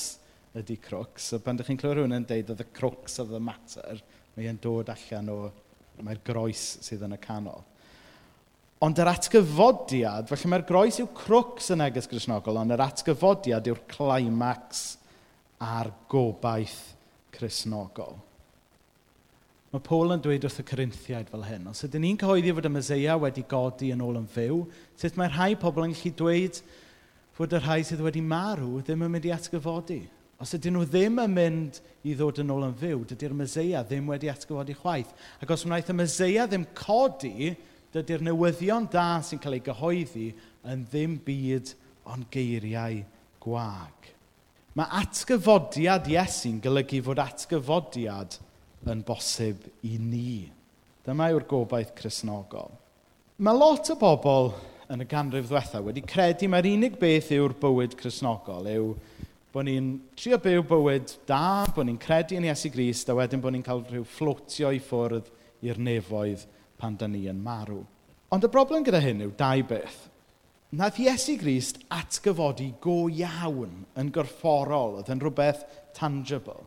ydy 0.57 0.79
crwcs. 0.83 1.31
So 1.31 1.41
pan 1.43 1.59
ydych 1.59 1.71
chi'n 1.71 1.81
clywed 1.81 2.01
rhywun 2.01 2.17
yn 2.17 2.27
deud 2.29 2.53
oedd 2.53 2.65
y 2.65 2.69
crux 2.77 3.21
of 3.23 3.33
the 3.33 3.41
matter, 3.43 4.03
mae 4.37 4.51
e'n 4.51 4.61
dod 4.63 4.91
allan 4.93 5.33
o, 5.33 5.39
mae'r 6.05 6.21
groes 6.27 6.67
sydd 6.85 7.07
yn 7.07 7.17
y 7.17 7.21
canol. 7.23 7.65
Ond 8.85 8.99
yr 9.01 9.09
atgyfodiad, 9.09 10.29
felly 10.29 10.53
mae'r 10.53 10.67
groes 10.69 11.01
yw 11.01 11.09
crwcs 11.17 11.71
yn 11.73 11.85
egys 11.87 12.09
grisnogol, 12.11 12.61
ond 12.61 12.75
yr 12.75 12.85
atgyfodiad 12.85 13.71
yw'r 13.71 13.83
climax 13.89 14.87
a'r 15.65 15.89
gobaith 16.13 16.93
crisnogol. 17.33 18.19
Mae 19.73 19.83
Paul 19.85 20.13
yn 20.15 20.21
dweud 20.25 20.45
wrth 20.47 20.61
y 20.61 20.65
Corinthiaid 20.69 21.31
fel 21.33 21.47
hyn, 21.49 21.71
os 21.73 21.83
ydyn 21.89 22.05
ni'n 22.05 22.19
cyhoeddi 22.21 22.53
fod 22.57 22.69
y 22.69 22.73
Meseia 22.73 23.17
wedi 23.21 23.43
godi 23.49 23.91
yn 23.93 24.05
ôl 24.05 24.21
yn 24.21 24.29
fyw, 24.31 24.61
sut 25.01 25.17
mae 25.19 25.33
rhai 25.33 25.57
pobl 25.61 25.89
yn 25.89 25.97
gallu 25.97 26.13
dweud 26.21 26.61
fod 27.37 27.57
y 27.57 27.61
rhai 27.61 27.81
sydd 27.85 28.05
wedi 28.05 28.23
marw 28.25 28.79
ddim 28.85 29.03
yn 29.05 29.13
mynd 29.13 29.29
i 29.29 29.33
atgyfodi? 29.35 29.99
Os 30.43 30.53
ydyn 30.53 30.75
nhw 30.77 30.85
ddim 30.85 31.17
yn 31.23 31.33
mynd 31.33 31.79
i 32.05 32.13
ddod 32.17 32.43
yn 32.43 32.53
ôl 32.53 32.67
yn 32.67 32.75
fyw, 32.77 33.05
dydy'r 33.09 33.35
myseia 33.37 33.81
ddim 33.87 34.11
wedi 34.13 34.29
atgyfodi 34.29 34.77
chwaith. 34.77 35.15
Ac 35.41 35.55
os 35.55 35.65
wnaeth 35.65 35.95
y 35.95 35.97
myseia 35.97 36.45
ddim 36.51 36.67
codi, 36.77 37.55
dydy'r 37.95 38.25
newyddion 38.27 38.89
da 38.93 39.07
sy'n 39.25 39.41
cael 39.41 39.57
ei 39.57 39.65
gyhoeddi 39.65 40.27
yn 40.69 40.85
ddim 40.91 41.17
byd 41.25 41.73
ond 42.13 42.29
geiriau 42.35 43.01
gwag. 43.41 44.11
Mae 44.77 45.01
atgyfodiad 45.01 46.11
Iesu'n 46.13 46.61
golygu 46.61 47.01
fod 47.07 47.23
atgyfodiad 47.23 48.37
yn 48.93 49.01
bosib 49.09 49.65
i 49.89 49.97
ni. 49.97 50.51
Dyma 51.07 51.31
yw'r 51.33 51.47
gobaith 51.49 51.95
chrysnogol. 51.97 52.75
Mae 53.41 53.57
lot 53.57 53.89
o 53.89 53.97
bobl 53.97 54.53
yn 54.93 55.01
y 55.01 55.07
ganrif 55.09 55.49
ddiwethaf 55.49 55.87
wedi 55.87 56.05
credu 56.05 56.51
mae'r 56.53 56.69
unig 56.75 57.01
beth 57.01 57.33
yw'r 57.35 57.57
bywyd 57.63 57.97
chrysnogol, 57.99 58.69
yw 58.69 58.93
bod 59.57 59.65
ni'n 59.65 59.87
trio 60.13 60.37
byw 60.37 60.67
bywyd 60.69 61.13
da, 61.25 61.65
bod 61.73 61.87
ni'n 61.89 61.97
credu 61.97 62.37
yn 62.37 62.45
Iesu 62.45 62.69
Grist, 62.75 63.09
a 63.09 63.15
wedyn 63.17 63.41
bod 63.41 63.55
ni'n 63.55 63.65
cael 63.65 63.81
rhyw 63.87 64.03
fflotio 64.05 64.69
i 64.77 64.81
ffwrdd 64.85 65.31
i'r 65.65 65.79
nefoedd 65.81 66.43
pan 66.77 66.99
da 67.01 67.09
ni 67.09 67.23
yn 67.31 67.39
marw. 67.41 67.79
Ond 68.37 68.45
y 68.45 68.51
broblem 68.53 68.85
gyda 68.85 69.01
hyn 69.01 69.25
yw 69.25 69.33
dau 69.39 69.63
beth. 69.71 69.97
Nath 70.77 71.01
Iesu 71.01 71.39
Grist 71.41 71.81
atgyfodi 71.89 72.75
go 72.85 73.07
iawn 73.09 73.87
yn 73.97 74.11
gorfforol, 74.13 74.99
oedd 74.99 75.09
yn 75.15 75.25
rhywbeth 75.25 75.65
tangible. 75.97 76.67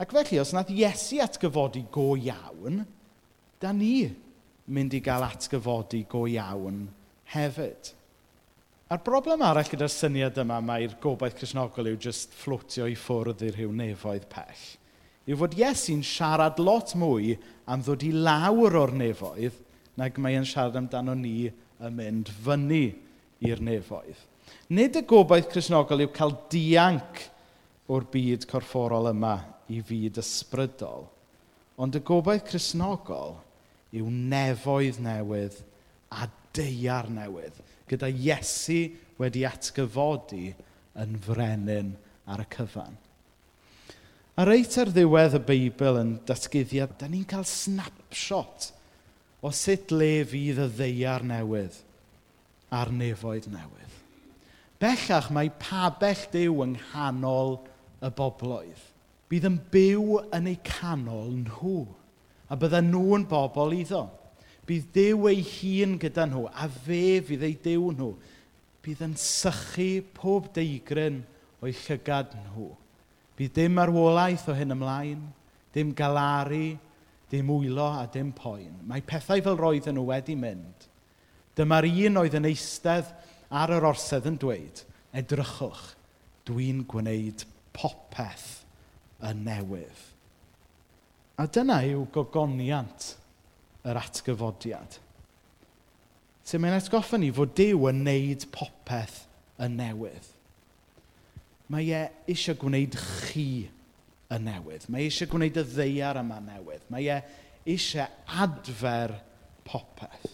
Ac 0.00 0.16
felly, 0.16 0.40
os 0.40 0.54
nath 0.56 0.72
Iesu 0.72 1.20
atgyfodi 1.20 1.84
go 1.92 2.14
iawn, 2.16 2.86
da 3.60 3.74
ni 3.76 3.98
mynd 4.72 4.96
i 4.96 5.02
gael 5.04 5.28
atgyfodi 5.28 6.06
go 6.08 6.24
iawn 6.24 6.86
hefyd. 7.36 7.92
A'r 8.94 9.00
broblem 9.02 9.40
arall 9.42 9.66
gyda'r 9.66 9.90
syniad 9.90 10.36
yma 10.38 10.60
mae'r 10.62 10.92
gobaith 11.02 11.34
Cresnogol 11.34 11.88
yw 11.90 11.96
jyst 12.04 12.34
fflotio 12.38 12.84
i 12.86 12.92
ffwrdd 12.94 13.40
i'r 13.42 13.56
rhyw 13.56 13.72
nefoedd 13.74 14.28
pell. 14.30 14.60
Yw 15.26 15.38
fod 15.40 15.56
Iesu'n 15.58 16.04
siarad 16.06 16.60
lot 16.62 16.92
mwy 17.00 17.32
am 17.66 17.82
ddod 17.82 18.04
i 18.06 18.12
lawr 18.14 18.78
o'r 18.84 18.94
nefoedd 18.94 19.58
nag 19.98 20.20
mae'n 20.22 20.46
siarad 20.46 20.78
amdano 20.78 21.16
ni 21.18 21.48
yn 21.48 21.98
mynd 21.98 22.30
fyny 22.44 22.84
i'r 23.50 23.64
nefoedd. 23.66 24.22
Nid 24.70 25.00
y 25.00 25.04
gobaith 25.10 25.50
Cresnogol 25.50 26.06
yw 26.06 26.14
cael 26.14 26.38
dianc 26.54 27.26
o'r 27.90 28.06
byd 28.14 28.46
corfforol 28.46 29.10
yma 29.10 29.40
i 29.74 29.82
fyd 29.82 30.22
ysbrydol. 30.22 31.08
Ond 31.82 31.98
y 31.98 32.06
gobaith 32.14 32.46
Cresnogol 32.46 33.40
yw 33.90 34.06
nefoedd 34.36 35.02
newydd 35.02 35.64
a 36.14 36.30
deiar 36.54 37.10
newydd 37.10 37.73
gyda 37.90 38.10
Iesu 38.10 38.82
wedi 39.20 39.44
atgyfodi 39.48 40.52
yn 41.00 41.18
frenin 41.24 41.94
ar 42.30 42.44
y 42.44 42.46
cyfan. 42.54 42.94
A 44.34 44.46
reit 44.48 44.74
ar 44.82 44.90
ddiwedd 44.90 45.36
y 45.38 45.42
Beibl 45.46 46.00
yn 46.00 46.14
datgyddiad, 46.26 46.96
da 46.98 47.06
ni'n 47.06 47.26
cael 47.30 47.46
snapshot 47.46 48.72
o 49.44 49.52
sut 49.54 49.92
le 49.94 50.24
fydd 50.26 50.62
y 50.64 50.70
ddeiar 50.74 51.22
newydd 51.28 51.76
a'r 52.74 52.90
nefoedd 52.90 53.46
newydd. 53.52 54.00
Bellach 54.82 55.30
mae 55.32 55.52
pabell 55.60 56.24
Dyw 56.32 56.64
yng 56.64 56.74
nghanol 56.80 57.54
y 58.04 58.10
bobloedd. 58.18 58.82
Bydd 59.30 59.46
yn 59.48 59.60
byw 59.72 60.18
yn 60.36 60.50
eu 60.50 60.58
canol 60.66 61.30
nhw, 61.44 61.84
a 62.50 62.58
bydden 62.58 62.90
nhw'n 62.92 63.28
bobl 63.30 63.72
iddo. 63.76 64.02
Bydd 64.64 64.88
Dyw 64.94 65.28
ei 65.28 65.42
hun 65.44 65.98
gyda 66.00 66.24
nhw, 66.28 66.46
a 66.48 66.68
fe 66.72 67.20
fydd 67.26 67.44
ei 67.44 67.56
Dyw 67.60 67.90
nhw. 67.92 68.14
Bydd 68.84 69.02
yn 69.04 69.16
sychu 69.20 70.04
pob 70.16 70.48
deigryn 70.56 71.20
o'i 71.64 71.74
llygad 71.84 72.32
nhw. 72.46 72.70
Bydd 73.36 73.54
dim 73.58 73.80
arwolaeth 73.82 74.46
o 74.48 74.56
hyn 74.56 74.72
ymlaen, 74.72 75.22
dim 75.74 75.92
galaru, 75.96 76.76
dim 77.30 77.50
wylo 77.50 77.90
a 77.98 78.06
dim 78.08 78.30
poen. 78.36 78.72
Mae 78.88 79.04
pethau 79.04 79.42
fel 79.44 79.58
roedd 79.58 79.90
nhw 79.92 80.06
wedi 80.08 80.36
mynd. 80.38 80.88
Dyma'r 81.54 81.88
un 81.90 82.22
oedd 82.22 82.38
yn 82.38 82.48
eistedd 82.48 83.10
ar 83.54 83.72
yr 83.74 83.86
orsedd 83.90 84.28
yn 84.30 84.38
dweud, 84.40 84.80
edrychwch, 85.14 85.84
dwi'n 86.48 86.82
gwneud 86.88 87.44
popeth 87.76 88.64
yn 89.24 89.44
newydd. 89.46 90.00
A 91.38 91.46
dyna 91.50 91.80
yw 91.88 92.06
gogoniant 92.14 93.12
yr 93.84 94.00
atgyfodiad. 94.00 94.98
Sut 96.44 96.60
mae'n 96.60 96.76
atgoffa 96.76 97.18
ni 97.20 97.30
fod 97.32 97.54
Dyw 97.56 97.88
yn 97.88 98.02
neud 98.04 98.46
popeth 98.52 99.22
yn 99.64 99.78
newydd. 99.80 100.30
Mae 101.72 101.88
e 101.96 102.02
eisiau 102.28 102.58
gwneud 102.60 102.98
chi 103.00 103.64
yn 104.34 104.44
newydd. 104.44 104.88
Mae 104.92 105.06
e 105.06 105.08
eisiau 105.08 105.30
gwneud 105.32 105.60
y 105.60 105.64
ddeiar 105.70 106.20
yma 106.20 106.40
newydd. 106.44 106.84
Mae 106.92 107.08
e 107.08 107.20
eisiau 107.74 108.08
adfer 108.44 109.16
popeth. 109.64 110.26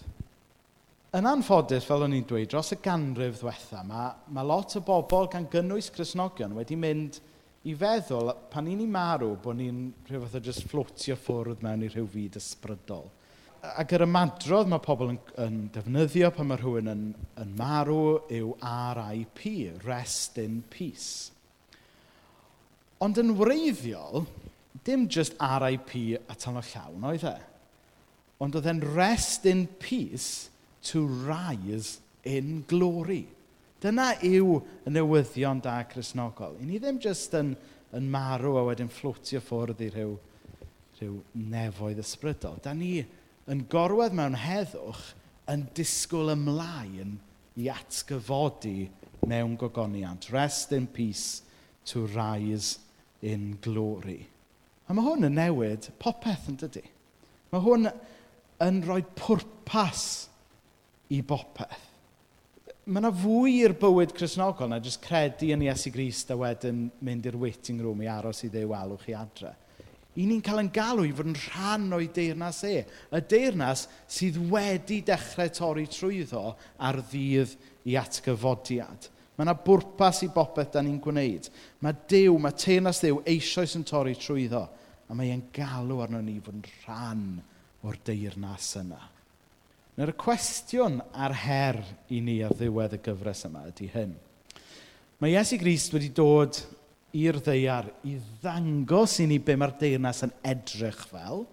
Yn 1.15 1.27
anffodus, 1.27 1.87
fel 1.87 2.05
o'n 2.07 2.15
i'n 2.15 2.27
dweud, 2.27 2.47
dros 2.51 2.71
y 2.75 2.77
ganrif 2.83 3.41
ddiwetha, 3.41 3.81
mae, 3.87 4.13
mae 4.31 4.47
lot 4.47 4.77
o 4.79 4.83
bobl 4.87 5.27
gan 5.31 5.49
gynnwys 5.51 5.89
Cresnogion 5.91 6.55
wedi 6.55 6.77
mynd 6.79 7.19
i 7.67 7.75
feddwl, 7.75 8.31
pan 8.53 8.63
ni'n 8.67 8.79
ni 8.79 8.87
marw, 8.91 9.33
bod 9.43 9.59
ni'n 9.59 9.89
rhyw 10.07 10.23
fath 10.23 10.39
o 10.39 10.43
just 10.47 10.69
fflotio 10.71 11.17
ffwrdd 11.19 11.65
mewn 11.67 11.83
i 11.83 11.91
rhyw 11.91 12.07
fyd 12.15 12.39
ysbrydol 12.39 13.11
ac 13.61 13.93
yr 13.97 14.07
ymadrodd 14.07 14.71
mae 14.71 14.83
pobl 14.85 15.13
yn, 15.13 15.19
yn 15.43 15.59
defnyddio 15.75 16.31
pan 16.35 16.49
mae 16.49 16.61
rhywun 16.61 16.91
yn, 16.93 17.03
yn 17.41 17.51
marw 17.59 18.21
yw 18.33 18.55
RIP, 18.97 19.43
Rest 19.85 20.39
in 20.41 20.63
Peace. 20.73 21.31
Ond 23.01 23.21
yn 23.21 23.35
wreiddiol, 23.39 24.27
dim 24.85 25.07
just 25.09 25.37
RIP 25.41 25.95
a 26.29 26.37
tan 26.37 26.59
o 26.61 26.65
llawn 26.73 27.07
oedd 27.13 27.27
e. 27.29 27.37
Ond 28.41 28.57
oedd 28.57 28.69
e'n 28.71 28.81
rest 28.97 29.45
in 29.49 29.67
peace 29.81 30.49
to 30.89 31.05
rise 31.05 31.99
in 32.25 32.63
glory. 32.69 33.27
Dyna 33.81 34.15
yw 34.25 34.59
y 34.89 34.93
newyddion 34.93 35.61
da 35.65 35.79
chrysnogol. 35.89 36.57
I 36.61 36.69
ni 36.69 36.81
ddim 36.81 37.01
just 37.01 37.37
yn, 37.37 37.55
yn 37.97 38.09
marw 38.13 38.57
a 38.61 38.65
wedyn 38.69 38.93
fflwtio 38.93 39.41
ffwrdd 39.45 39.81
i 39.85 39.91
rhyw, 39.93 40.15
rhyw 41.01 41.17
nefoedd 41.53 42.01
ysbrydol. 42.01 42.61
Da 42.65 42.73
ni 42.77 42.99
yn 43.51 43.65
gorwedd 43.71 44.15
mewn 44.17 44.39
heddwch 44.39 45.11
yn 45.51 45.67
disgwyl 45.75 46.33
ymlaen 46.37 47.17
i 47.59 47.67
atgyfodi 47.73 48.89
mewn 49.27 49.57
gogoniant. 49.59 50.31
Rest 50.31 50.73
in 50.73 50.87
peace 50.87 51.43
to 51.91 52.07
rise 52.15 52.79
in 53.23 53.59
glory. 53.63 54.23
A 54.87 54.95
mae 54.95 55.07
hwn 55.07 55.29
yn 55.29 55.39
newid 55.39 55.91
popeth 56.03 56.49
yn 56.51 56.59
dydy. 56.61 56.85
Mae 57.51 57.63
hwn 57.65 57.91
yn 58.63 58.83
rhoi 58.87 59.03
pwrpas 59.19 60.05
i 61.11 61.21
bopeth. 61.27 61.87
Mae 62.91 63.03
yna 63.03 63.11
fwy 63.15 63.61
i'r 63.61 63.75
bywyd 63.79 64.15
Cresnogol 64.17 64.71
na 64.71 64.81
jyst 64.83 65.03
credu 65.05 65.51
yn 65.55 65.63
Iesu 65.67 65.93
Grist 65.95 66.31
a 66.33 66.37
wedyn 66.39 66.89
mynd 67.07 67.27
i'r 67.29 67.39
waiting 67.39 67.79
room 67.83 68.01
i 68.03 68.09
aros 68.11 68.43
i 68.47 68.51
ddew 68.51 68.73
alw 68.75 68.97
chi 69.03 69.15
adre 69.15 69.53
i 70.19 70.27
ni'n 70.27 70.43
cael 70.43 70.65
yn 70.65 70.73
galw 70.75 71.05
i 71.07 71.13
fod 71.15 71.31
yn 71.31 71.39
rhan 71.47 71.87
o'i 71.95 72.09
deyrnas 72.15 72.65
e. 72.67 72.81
Y 73.15 73.21
deyrnas 73.31 73.87
sydd 74.11 74.41
wedi 74.51 75.01
dechrau 75.07 75.53
torri 75.55 75.87
trwyddo 75.91 76.43
ar 76.83 76.99
ddydd 77.13 77.55
i 77.91 77.97
atgyfodiad. 78.01 79.07
Mae 79.37 79.47
yna 79.47 79.55
bwrpas 79.65 80.25
i 80.27 80.31
bopeth 80.35 80.75
da 80.75 80.83
ni'n 80.85 80.99
gwneud. 81.01 81.47
Mae 81.81 81.97
Dyw, 82.11 82.35
mae 82.43 82.57
teyrnas 82.59 83.01
Dyw 83.01 83.23
eisoes 83.31 83.77
yn 83.79 83.87
torri 83.89 84.17
trwyddo. 84.19 84.67
A 85.09 85.17
mae 85.17 85.31
e'n 85.33 85.47
galw 85.55 86.03
arno 86.05 86.21
ni 86.23 86.37
fod 86.43 86.59
yn 86.59 86.67
rhan 86.83 87.25
o'r 87.87 87.97
deyrnas 88.05 88.75
yna. 88.83 89.01
Nawr 89.97 90.13
y 90.13 90.17
cwestiwn 90.21 91.01
ar 91.13 91.35
her 91.47 91.81
i 92.13 92.21
ni 92.25 92.41
ar 92.45 92.53
ddiwedd 92.57 92.99
y 92.99 93.01
gyfres 93.07 93.47
yma 93.49 93.65
ydy 93.71 93.89
hyn. 93.95 94.13
Mae 95.21 95.35
Iesu 95.35 95.59
Grist 95.61 95.93
wedi 95.93 96.13
dod 96.17 96.57
i'r 97.17 97.41
ddeiar 97.43 97.89
i 98.07 98.17
ddangos 98.43 99.17
i 99.23 99.27
ni 99.31 99.41
be 99.43 99.57
mae'r 99.59 99.75
deyrnas 99.81 100.23
yn 100.27 100.35
edrych 100.47 101.01
fel. 101.11 101.45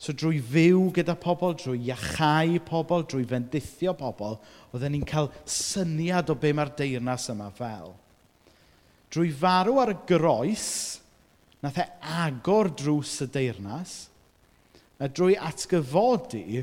So 0.00 0.14
drwy 0.16 0.38
fyw 0.40 0.86
gyda 0.96 1.12
pobl, 1.20 1.52
drwy 1.60 1.82
iachau 1.90 2.56
pobl, 2.64 3.04
drwy 3.04 3.26
fendithio 3.28 3.92
pobl, 3.98 4.38
oedden 4.72 4.94
ni'n 4.96 5.04
cael 5.08 5.28
syniad 5.44 6.32
o 6.32 6.38
be 6.40 6.54
mae'r 6.56 6.72
deyrnas 6.78 7.28
yma 7.34 7.50
fel. 7.52 7.92
Drwy 9.12 9.34
farw 9.36 9.82
ar 9.82 9.92
y 9.92 9.98
groes, 10.08 10.70
nath 11.60 11.82
e 11.82 11.86
agor 12.24 12.72
drws 12.72 13.18
y 13.26 13.28
deyrnas, 13.34 13.94
a 15.00 15.08
drwy 15.08 15.36
atgyfodi, 15.36 16.62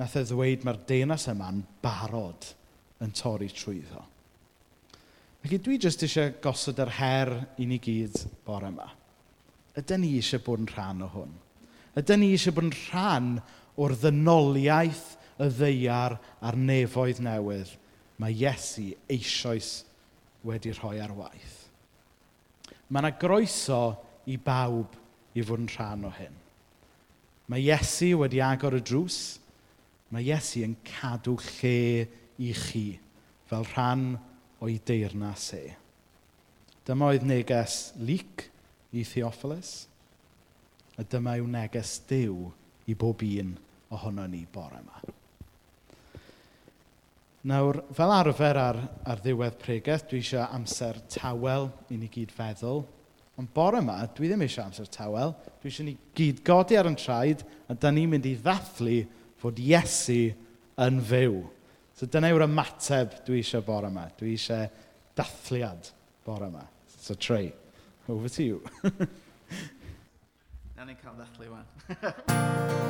nath 0.00 0.16
e 0.16 0.24
ddweud 0.28 0.64
mae'r 0.64 0.80
deyrnas 0.88 1.28
yma'n 1.32 1.60
barod 1.84 2.54
yn 3.04 3.12
torri 3.16 3.52
trwyddo. 3.52 4.00
Felly 5.46 5.60
dwi 5.62 5.76
jyst 5.78 6.00
eisiau 6.02 6.32
gosod 6.42 6.80
yr 6.82 6.90
her 6.96 7.28
i 7.62 7.68
ni 7.70 7.76
gyd 7.78 8.16
bore 8.42 8.66
yma. 8.66 8.88
Ydyn 9.78 10.00
ni 10.02 10.08
eisiau 10.18 10.42
bod 10.42 10.64
yn 10.64 10.66
rhan 10.72 11.04
o 11.06 11.08
hwn? 11.12 11.36
Ydyn 12.00 12.18
ni 12.18 12.32
eisiau 12.34 12.56
bod 12.56 12.66
yn 12.66 12.72
rhan 12.74 13.28
o'r 13.78 13.94
ddynoliaeth, 13.94 15.04
y 15.38 15.46
ddeiar 15.54 16.16
a'r 16.42 16.58
nefoedd 16.58 17.22
newydd 17.22 17.70
mae 18.18 18.34
Iesu 18.34 18.88
eisoes 19.06 19.70
wedi 20.42 20.74
rhoi 20.74 20.98
ar 21.04 21.14
waith? 21.14 21.56
Mae 22.90 23.04
yna 23.04 23.14
groeso 23.14 23.80
i 24.26 24.40
bawb 24.42 24.98
i 25.38 25.46
fod 25.46 25.62
yn 25.62 25.72
rhan 25.76 26.10
o 26.10 26.14
hyn. 26.18 26.38
Mae 27.46 27.68
Iesu 27.70 28.16
wedi 28.18 28.42
agor 28.42 28.80
y 28.80 28.82
drws. 28.82 29.36
Mae 30.10 30.26
Iesu 30.26 30.66
yn 30.66 30.74
cadw 30.90 31.38
lle 31.38 32.06
i 32.34 32.50
chi 32.66 32.88
fel 33.46 33.74
rhan 33.76 34.16
o'i 34.64 34.78
deyrnas 34.86 35.50
e. 35.56 35.64
Dyma 36.86 37.10
oedd 37.12 37.26
neges 37.26 37.90
lyc 37.98 38.46
i 38.96 39.02
Theophilus, 39.04 39.86
a 40.96 41.04
dyma 41.04 41.36
yw 41.40 41.48
neges 41.50 41.98
Dyw 42.08 42.46
i 42.88 42.94
bob 42.94 43.24
un 43.26 43.56
ohono 43.92 44.26
ni 44.30 44.46
bore 44.52 44.80
yma. 44.80 45.02
Nawr, 47.46 47.78
fel 47.94 48.10
arfer 48.10 48.58
ar, 48.58 48.78
ar 49.06 49.20
ddiwedd 49.22 49.58
pregeth, 49.62 50.08
dwi 50.10 50.18
eisiau 50.18 50.48
amser 50.56 50.96
tawel 51.12 51.68
i 51.94 51.98
ni 51.98 52.08
gyd 52.10 52.32
feddwl. 52.34 52.80
Ond 53.38 53.52
bore 53.54 53.78
yma, 53.78 54.00
dwi 54.16 54.30
ddim 54.30 54.42
eisiau 54.42 54.64
amser 54.66 54.88
tawel. 54.90 55.34
Dwi 55.62 55.70
eisiau 55.70 55.86
ni 55.86 55.94
gyd 56.18 56.40
godi 56.46 56.78
ar 56.78 56.88
yn 56.90 56.98
traed, 56.98 57.44
a 57.70 57.76
da 57.78 57.92
ni'n 57.94 58.10
mynd 58.10 58.26
i 58.26 58.34
ddathlu 58.40 58.96
fod 59.38 59.60
Iesu 59.62 60.32
yn 60.82 60.98
fyw. 61.06 61.38
So 61.96 62.04
dyna 62.12 62.28
yw'r 62.28 62.44
ymateb 62.44 63.14
dwi 63.24 63.38
eisiau 63.40 63.64
bore 63.64 63.88
yma. 63.88 64.02
Dwi 64.18 64.34
eisiau 64.34 64.66
dathliad 65.16 65.88
bore 66.26 66.50
yma. 66.50 66.66
So 66.92 67.14
Trey, 67.14 67.54
over 68.08 68.28
to 68.28 68.42
you. 68.44 68.60
Na 70.76 70.84
ni'n 70.84 71.00
cael 71.00 71.16
ddathlu 71.16 71.48
yma. 71.48 71.64